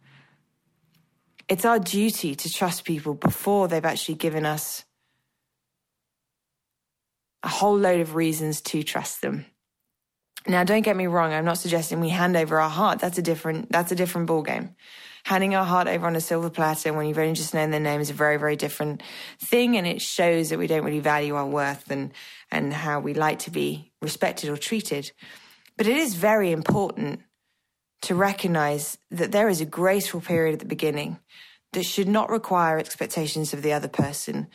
[1.49, 4.86] It's our duty to trust people before they've actually given us
[7.43, 9.45] a whole load of reasons to trust them.
[10.47, 11.34] Now, don't get me wrong.
[11.34, 12.99] I'm not suggesting we hand over our heart.
[12.99, 14.76] That's a different, that's a different ballgame.
[15.26, 18.01] Handing our heart over on a silver platter when you've only just known their name
[18.01, 19.01] is a very, very different
[19.39, 19.78] thing.
[19.78, 22.11] And it shows that we don't really value our worth and,
[22.51, 25.11] and how we like to be respected or treated.
[25.78, 27.21] But it is very important
[28.03, 31.19] to recognize that there is a graceful period at the beginning
[31.71, 34.47] that should not require expectations of the other person,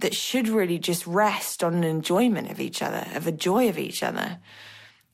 [0.00, 3.78] that should really just rest on an enjoyment of each other, of a joy of
[3.78, 4.38] each other.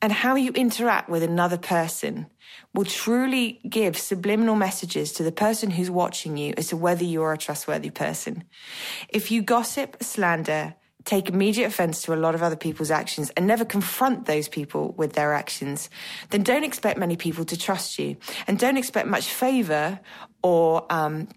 [0.00, 2.26] And how you interact with another person
[2.74, 7.32] will truly give subliminal messages to the person who's watching you as to whether you're
[7.32, 8.44] a trustworthy person.
[9.08, 13.46] If you gossip, slander, take immediate offense to a lot of other people's actions and
[13.46, 15.88] never confront those people with their actions,
[16.30, 18.16] then don't expect many people to trust you
[18.46, 19.98] and don't expect much favor
[20.42, 21.28] or um,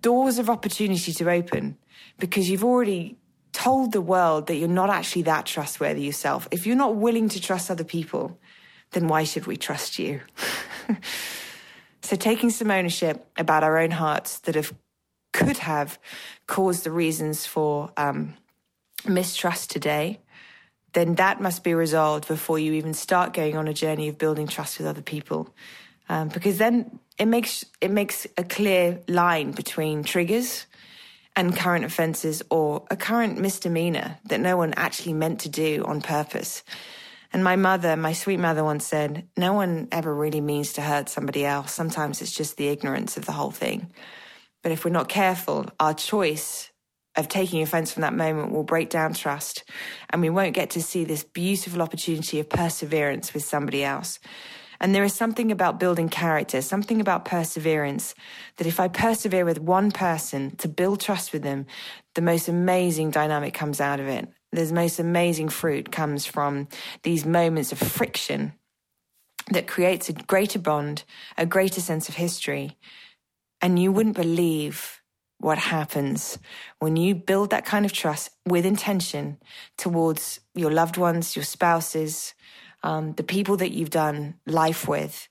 [0.00, 1.76] doors of opportunity to open
[2.18, 3.18] because you've already
[3.52, 6.48] told the world that you're not actually that trustworthy yourself.
[6.50, 8.40] If you're not willing to trust other people,
[8.92, 10.20] then why should we trust you?
[12.02, 14.72] so taking some ownership about our own hearts that have
[15.32, 15.98] could have
[16.46, 18.34] caused the reasons for um,
[19.06, 20.20] mistrust today,
[20.92, 24.46] then that must be resolved before you even start going on a journey of building
[24.46, 25.48] trust with other people.
[26.08, 30.66] Um, because then it makes it makes a clear line between triggers
[31.34, 36.02] and current offences or a current misdemeanor that no one actually meant to do on
[36.02, 36.62] purpose.
[37.32, 41.08] And my mother, my sweet mother once said, no one ever really means to hurt
[41.08, 41.72] somebody else.
[41.72, 43.90] Sometimes it's just the ignorance of the whole thing.
[44.62, 46.70] But if we're not careful, our choice
[47.16, 49.64] of taking offense from that moment will break down trust
[50.10, 54.18] and we won't get to see this beautiful opportunity of perseverance with somebody else.
[54.80, 58.14] And there is something about building character, something about perseverance
[58.56, 61.66] that if I persevere with one person to build trust with them,
[62.14, 64.28] the most amazing dynamic comes out of it.
[64.52, 66.68] The most amazing fruit comes from
[67.02, 68.52] these moments of friction
[69.50, 71.04] that creates a greater bond,
[71.36, 72.76] a greater sense of history.
[73.60, 75.00] And you wouldn't believe
[75.38, 76.38] what happens
[76.78, 79.38] when you build that kind of trust with intention
[79.76, 82.34] towards your loved ones, your spouses,
[82.82, 85.28] um, the people that you've done life with.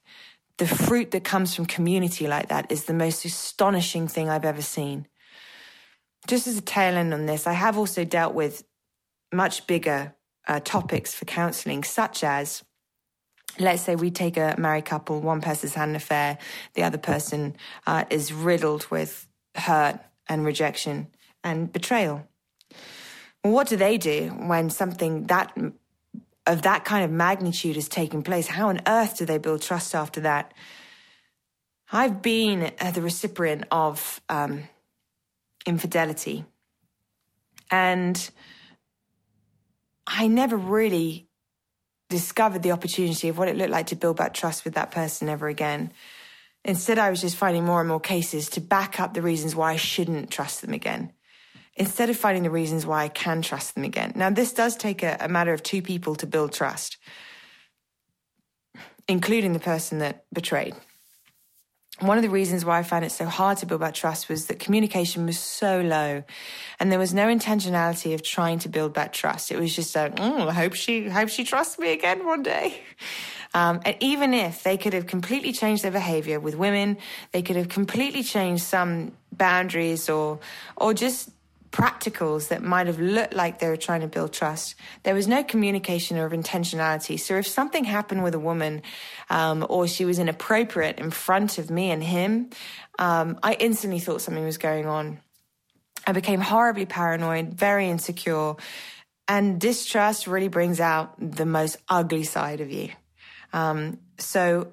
[0.58, 4.62] The fruit that comes from community like that is the most astonishing thing I've ever
[4.62, 5.08] seen.
[6.26, 8.62] Just as a tail end on this, I have also dealt with
[9.32, 10.14] much bigger
[10.46, 12.62] uh, topics for counseling, such as
[13.58, 16.38] let's say we take a married couple, one person's had an affair,
[16.74, 17.56] the other person
[17.86, 21.08] uh, is riddled with hurt and rejection
[21.44, 22.26] and betrayal.
[23.42, 25.52] what do they do when something that
[26.46, 28.46] of that kind of magnitude is taking place?
[28.46, 30.52] How on earth do they build trust after that?
[31.92, 34.64] I've been the recipient of um,
[35.66, 36.44] infidelity,
[37.70, 38.30] and
[40.14, 41.28] I never really
[42.10, 45.28] discovered the opportunity of what it looked like to build back trust with that person
[45.30, 45.92] ever again.
[46.64, 49.72] Instead, I was just finding more and more cases to back up the reasons why
[49.72, 51.12] I shouldn't trust them again.
[51.74, 54.12] Instead of finding the reasons why I can trust them again.
[54.14, 56.98] Now, this does take a, a matter of two people to build trust,
[59.08, 60.74] including the person that betrayed.
[62.00, 64.46] One of the reasons why I found it so hard to build back trust was
[64.46, 66.24] that communication was so low,
[66.80, 69.52] and there was no intentionality of trying to build back trust.
[69.52, 72.80] It was just a, mm, I hope she, hope she trusts me again one day.
[73.54, 76.96] Um, and even if they could have completely changed their behavior with women,
[77.32, 80.40] they could have completely changed some boundaries or,
[80.76, 81.28] or just
[81.72, 84.76] practicals that might have looked like they were trying to build trust.
[85.02, 87.18] There was no communication or of intentionality.
[87.18, 88.82] So if something happened with a woman,
[89.30, 92.50] um, or she was inappropriate in front of me and him,
[92.98, 95.20] um, I instantly thought something was going on.
[96.06, 98.54] I became horribly paranoid, very insecure,
[99.26, 102.90] and distrust really brings out the most ugly side of you.
[103.52, 104.72] Um, so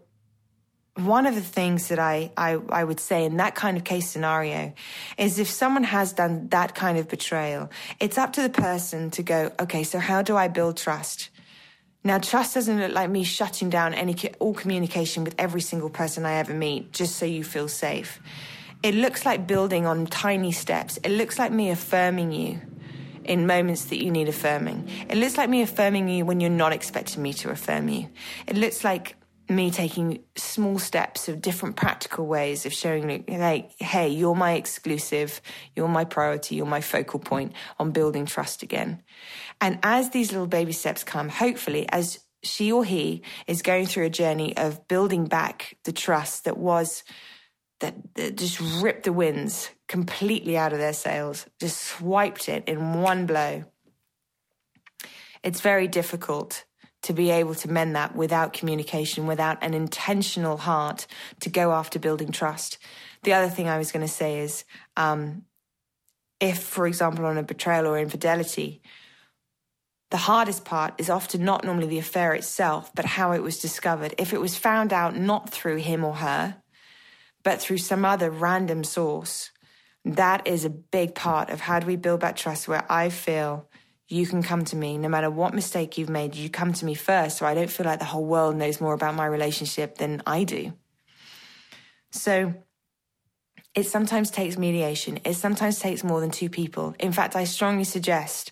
[1.06, 4.10] one of the things that I, I, I would say in that kind of case
[4.10, 4.74] scenario
[5.18, 7.70] is if someone has done that kind of betrayal,
[8.00, 11.30] it's up to the person to go, okay, so how do I build trust?
[12.04, 16.26] Now, trust doesn't look like me shutting down any all communication with every single person
[16.26, 18.22] I ever meet just so you feel safe.
[18.82, 20.98] It looks like building on tiny steps.
[21.04, 22.62] It looks like me affirming you
[23.26, 24.88] in moments that you need affirming.
[25.10, 28.10] It looks like me affirming you when you're not expecting me to affirm you.
[28.48, 29.16] It looks like
[29.50, 35.42] me taking small steps of different practical ways of showing like hey you're my exclusive
[35.76, 39.02] you're my priority you're my focal point on building trust again.
[39.60, 44.06] And as these little baby steps come hopefully as she or he is going through
[44.06, 47.04] a journey of building back the trust that was
[47.80, 53.02] that, that just ripped the winds completely out of their sails just swiped it in
[53.02, 53.66] one blow
[55.44, 56.66] it's very difficult
[57.04, 61.08] to be able to mend that without communication, without an intentional heart
[61.40, 62.78] to go after building trust.
[63.24, 64.66] The other thing I was going to say is
[64.98, 65.44] um,
[66.40, 68.82] if, for example, on a betrayal or infidelity,
[70.12, 74.16] the hardest part is often not normally the affair itself, but how it was discovered.
[74.18, 76.58] If it was found out not through him or her,
[77.44, 79.52] but through some other random source,
[80.06, 83.70] that is a big part of how do we build back trust where I feel
[84.10, 86.36] you can come to me no matter what mistake you've made.
[86.36, 88.94] You come to me first, so I don't feel like the whole world knows more
[88.94, 90.74] about my relationship than I do.
[92.12, 92.56] So
[93.76, 95.20] it sometimes takes mediation.
[95.24, 96.96] It sometimes takes more than two people.
[97.00, 98.52] In fact, I strongly suggest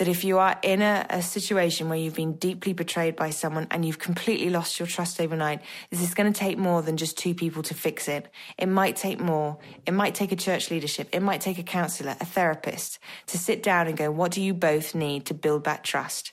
[0.00, 3.66] that if you are in a, a, situation where you've been deeply betrayed by someone
[3.70, 7.18] and you've completely lost your trust overnight, this is going to take more than just
[7.18, 8.26] two people to fix it.
[8.56, 9.58] It might take more.
[9.84, 11.10] It might take a church leadership.
[11.12, 14.54] It might take a counselor, a therapist to sit down and go, what do you
[14.54, 16.32] both need to build back trust?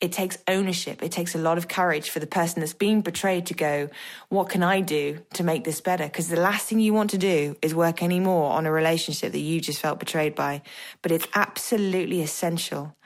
[0.00, 1.00] It takes ownership.
[1.02, 3.90] It takes a lot of courage for the person that's being betrayed to go,
[4.28, 6.04] what can I do to make this better?
[6.04, 9.38] Because the last thing you want to do is work anymore on a relationship that
[9.38, 10.62] you just felt betrayed by.
[11.00, 12.96] But it's absolutely essential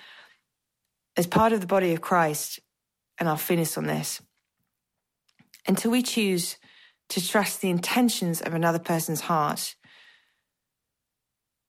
[1.18, 2.60] as part of the body of Christ,
[3.18, 4.22] and I'll finish on this,
[5.66, 6.56] until we choose
[7.08, 9.74] to trust the intentions of another person's heart,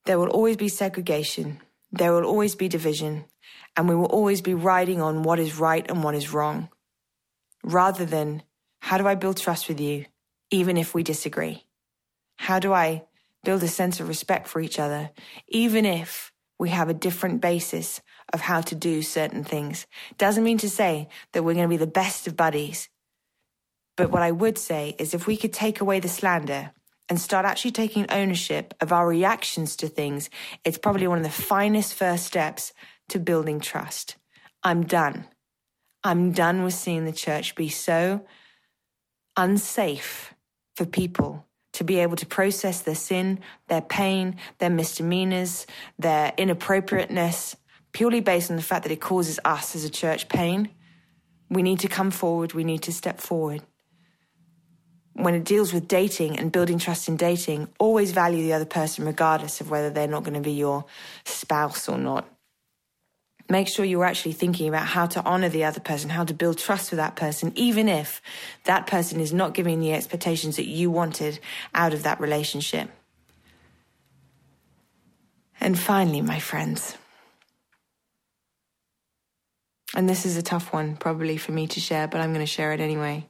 [0.06, 1.60] there will always be segregation,
[1.92, 3.26] there will always be division,
[3.76, 6.70] and we will always be riding on what is right and what is wrong,
[7.64, 8.44] rather than
[8.82, 10.06] how do I build trust with you,
[10.52, 11.66] even if we disagree?
[12.36, 13.06] How do I
[13.44, 15.10] build a sense of respect for each other,
[15.48, 18.00] even if we have a different basis
[18.34, 19.88] of how to do certain things.
[20.18, 22.90] Doesn't mean to say that we're going to be the best of buddies.
[23.98, 26.72] But what I would say is if we could take away the slander
[27.10, 30.30] and start actually taking ownership of our reactions to things,
[30.64, 32.72] it's probably one of the finest first steps
[33.10, 34.16] to building trust.
[34.64, 35.26] I'm done.
[36.04, 38.26] I'm done with seeing the church be so
[39.36, 40.34] unsafe
[40.76, 45.68] for people to be able to process their sin, their pain, their misdemeanors,
[45.98, 47.56] their inappropriateness,
[47.92, 50.70] purely based on the fact that it causes us as a church pain,
[51.50, 53.62] we need to come forward, we need to step forward.
[55.14, 59.06] When it deals with dating and building trust in dating, always value the other person
[59.06, 60.86] regardless of whether they're not going to be your
[61.26, 62.26] spouse or not.
[63.50, 66.60] Make sure you're actually thinking about how to honor the other person, how to build
[66.60, 68.22] trust with that person, even if
[68.66, 71.40] that person is not giving the expectations that you wanted
[71.74, 72.90] out of that relationship.
[75.60, 76.96] And finally, my friends,
[79.96, 82.52] and this is a tough one, probably for me to share, but I'm going to
[82.52, 83.28] share it anyway.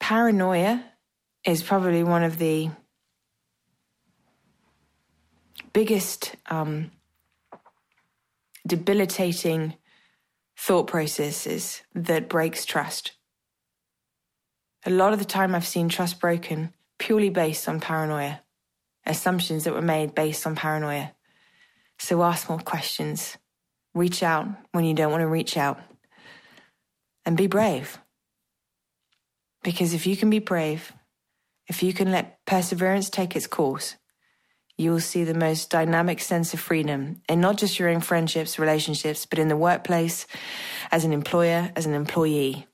[0.00, 0.84] Paranoia
[1.44, 2.70] is probably one of the
[5.72, 6.90] biggest um,
[8.66, 9.74] debilitating
[10.56, 13.12] thought processes that breaks trust.
[14.84, 18.40] A lot of the time, I've seen trust broken purely based on paranoia,
[19.06, 21.12] assumptions that were made based on paranoia.
[22.02, 23.38] So ask more questions.
[23.94, 25.78] Reach out when you don't want to reach out.
[27.24, 28.00] And be brave.
[29.62, 30.92] Because if you can be brave,
[31.68, 33.94] if you can let perseverance take its course,
[34.76, 38.58] you will see the most dynamic sense of freedom in not just your own friendships,
[38.58, 40.26] relationships, but in the workplace,
[40.90, 42.66] as an employer, as an employee.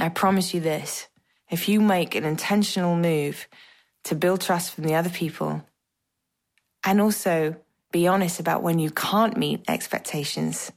[0.00, 1.06] I promise you this
[1.48, 3.46] if you make an intentional move
[4.02, 5.64] to build trust from the other people,
[6.84, 7.56] and also
[7.90, 10.72] be honest about when you can't meet expectations,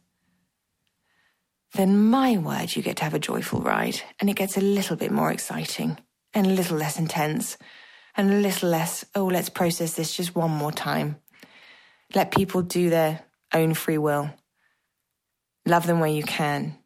[1.74, 4.96] then my word, you get to have a joyful ride and it gets a little
[4.96, 5.98] bit more exciting
[6.34, 7.58] and a little less intense
[8.16, 11.18] and a little less, oh, let's process this just one more time.
[12.14, 13.22] Let people do their
[13.54, 14.30] own free will.
[15.66, 16.78] Love them where you can.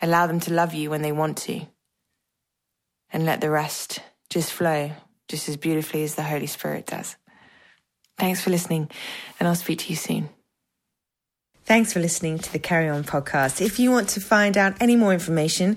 [0.00, 1.60] Allow them to love you when they want to.
[3.10, 4.90] And let the rest just flow
[5.28, 7.16] just as beautifully as the Holy Spirit does.
[8.18, 8.90] Thanks for listening,
[9.38, 10.30] and I'll speak to you soon.
[11.64, 13.60] Thanks for listening to the Carry On podcast.
[13.60, 15.76] If you want to find out any more information,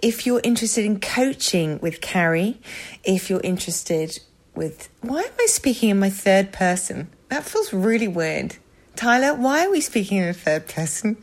[0.00, 2.60] if you're interested in coaching with Carrie,
[3.04, 4.20] if you're interested
[4.54, 7.10] with why am I speaking in my third person?
[7.28, 8.56] That feels really weird.
[8.94, 11.16] Tyler, why are we speaking in the third person?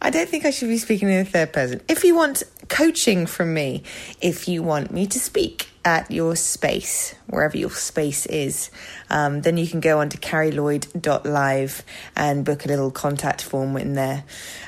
[0.00, 1.80] I don't think I should be speaking in the third person.
[1.88, 3.82] If you want coaching from me,
[4.20, 8.70] if you want me to speak at your space, wherever your space is,
[9.10, 11.82] um, then you can go on to carrielloyd.live
[12.16, 14.24] and book a little contact form in there.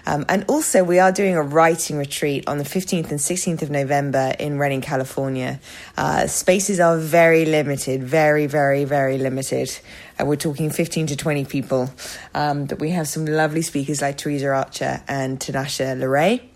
[0.06, 3.70] Um, and also, we are doing a writing retreat on the 15th and 16th of
[3.70, 5.60] November in Redding, California.
[5.96, 9.78] Uh, spaces are very limited, very, very, very limited.
[10.18, 11.90] Uh, we're talking 15 to 20 people.
[12.34, 16.49] Um, but we have some lovely speakers like Teresa Archer and Tanasha Leray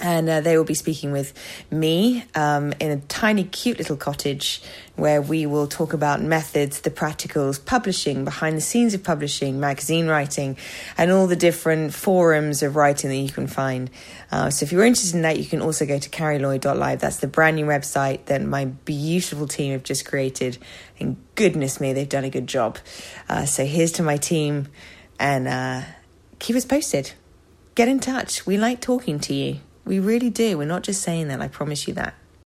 [0.00, 1.32] and uh, they will be speaking with
[1.70, 4.62] me um, in a tiny, cute little cottage
[4.96, 10.06] where we will talk about methods, the practicals, publishing, behind the scenes of publishing, magazine
[10.06, 10.56] writing,
[10.96, 13.90] and all the different forums of writing that you can find.
[14.30, 17.00] Uh, so if you're interested in that, you can also go to carrielloyd.live.
[17.00, 20.58] That's the brand new website that my beautiful team have just created.
[21.00, 22.78] And goodness me, they've done a good job.
[23.28, 24.68] Uh, so here's to my team
[25.18, 25.82] and uh,
[26.38, 27.12] keep us posted.
[27.74, 28.46] Get in touch.
[28.46, 29.60] We like talking to you.
[29.84, 30.58] We really do.
[30.58, 32.14] We're not just saying that, I promise you that.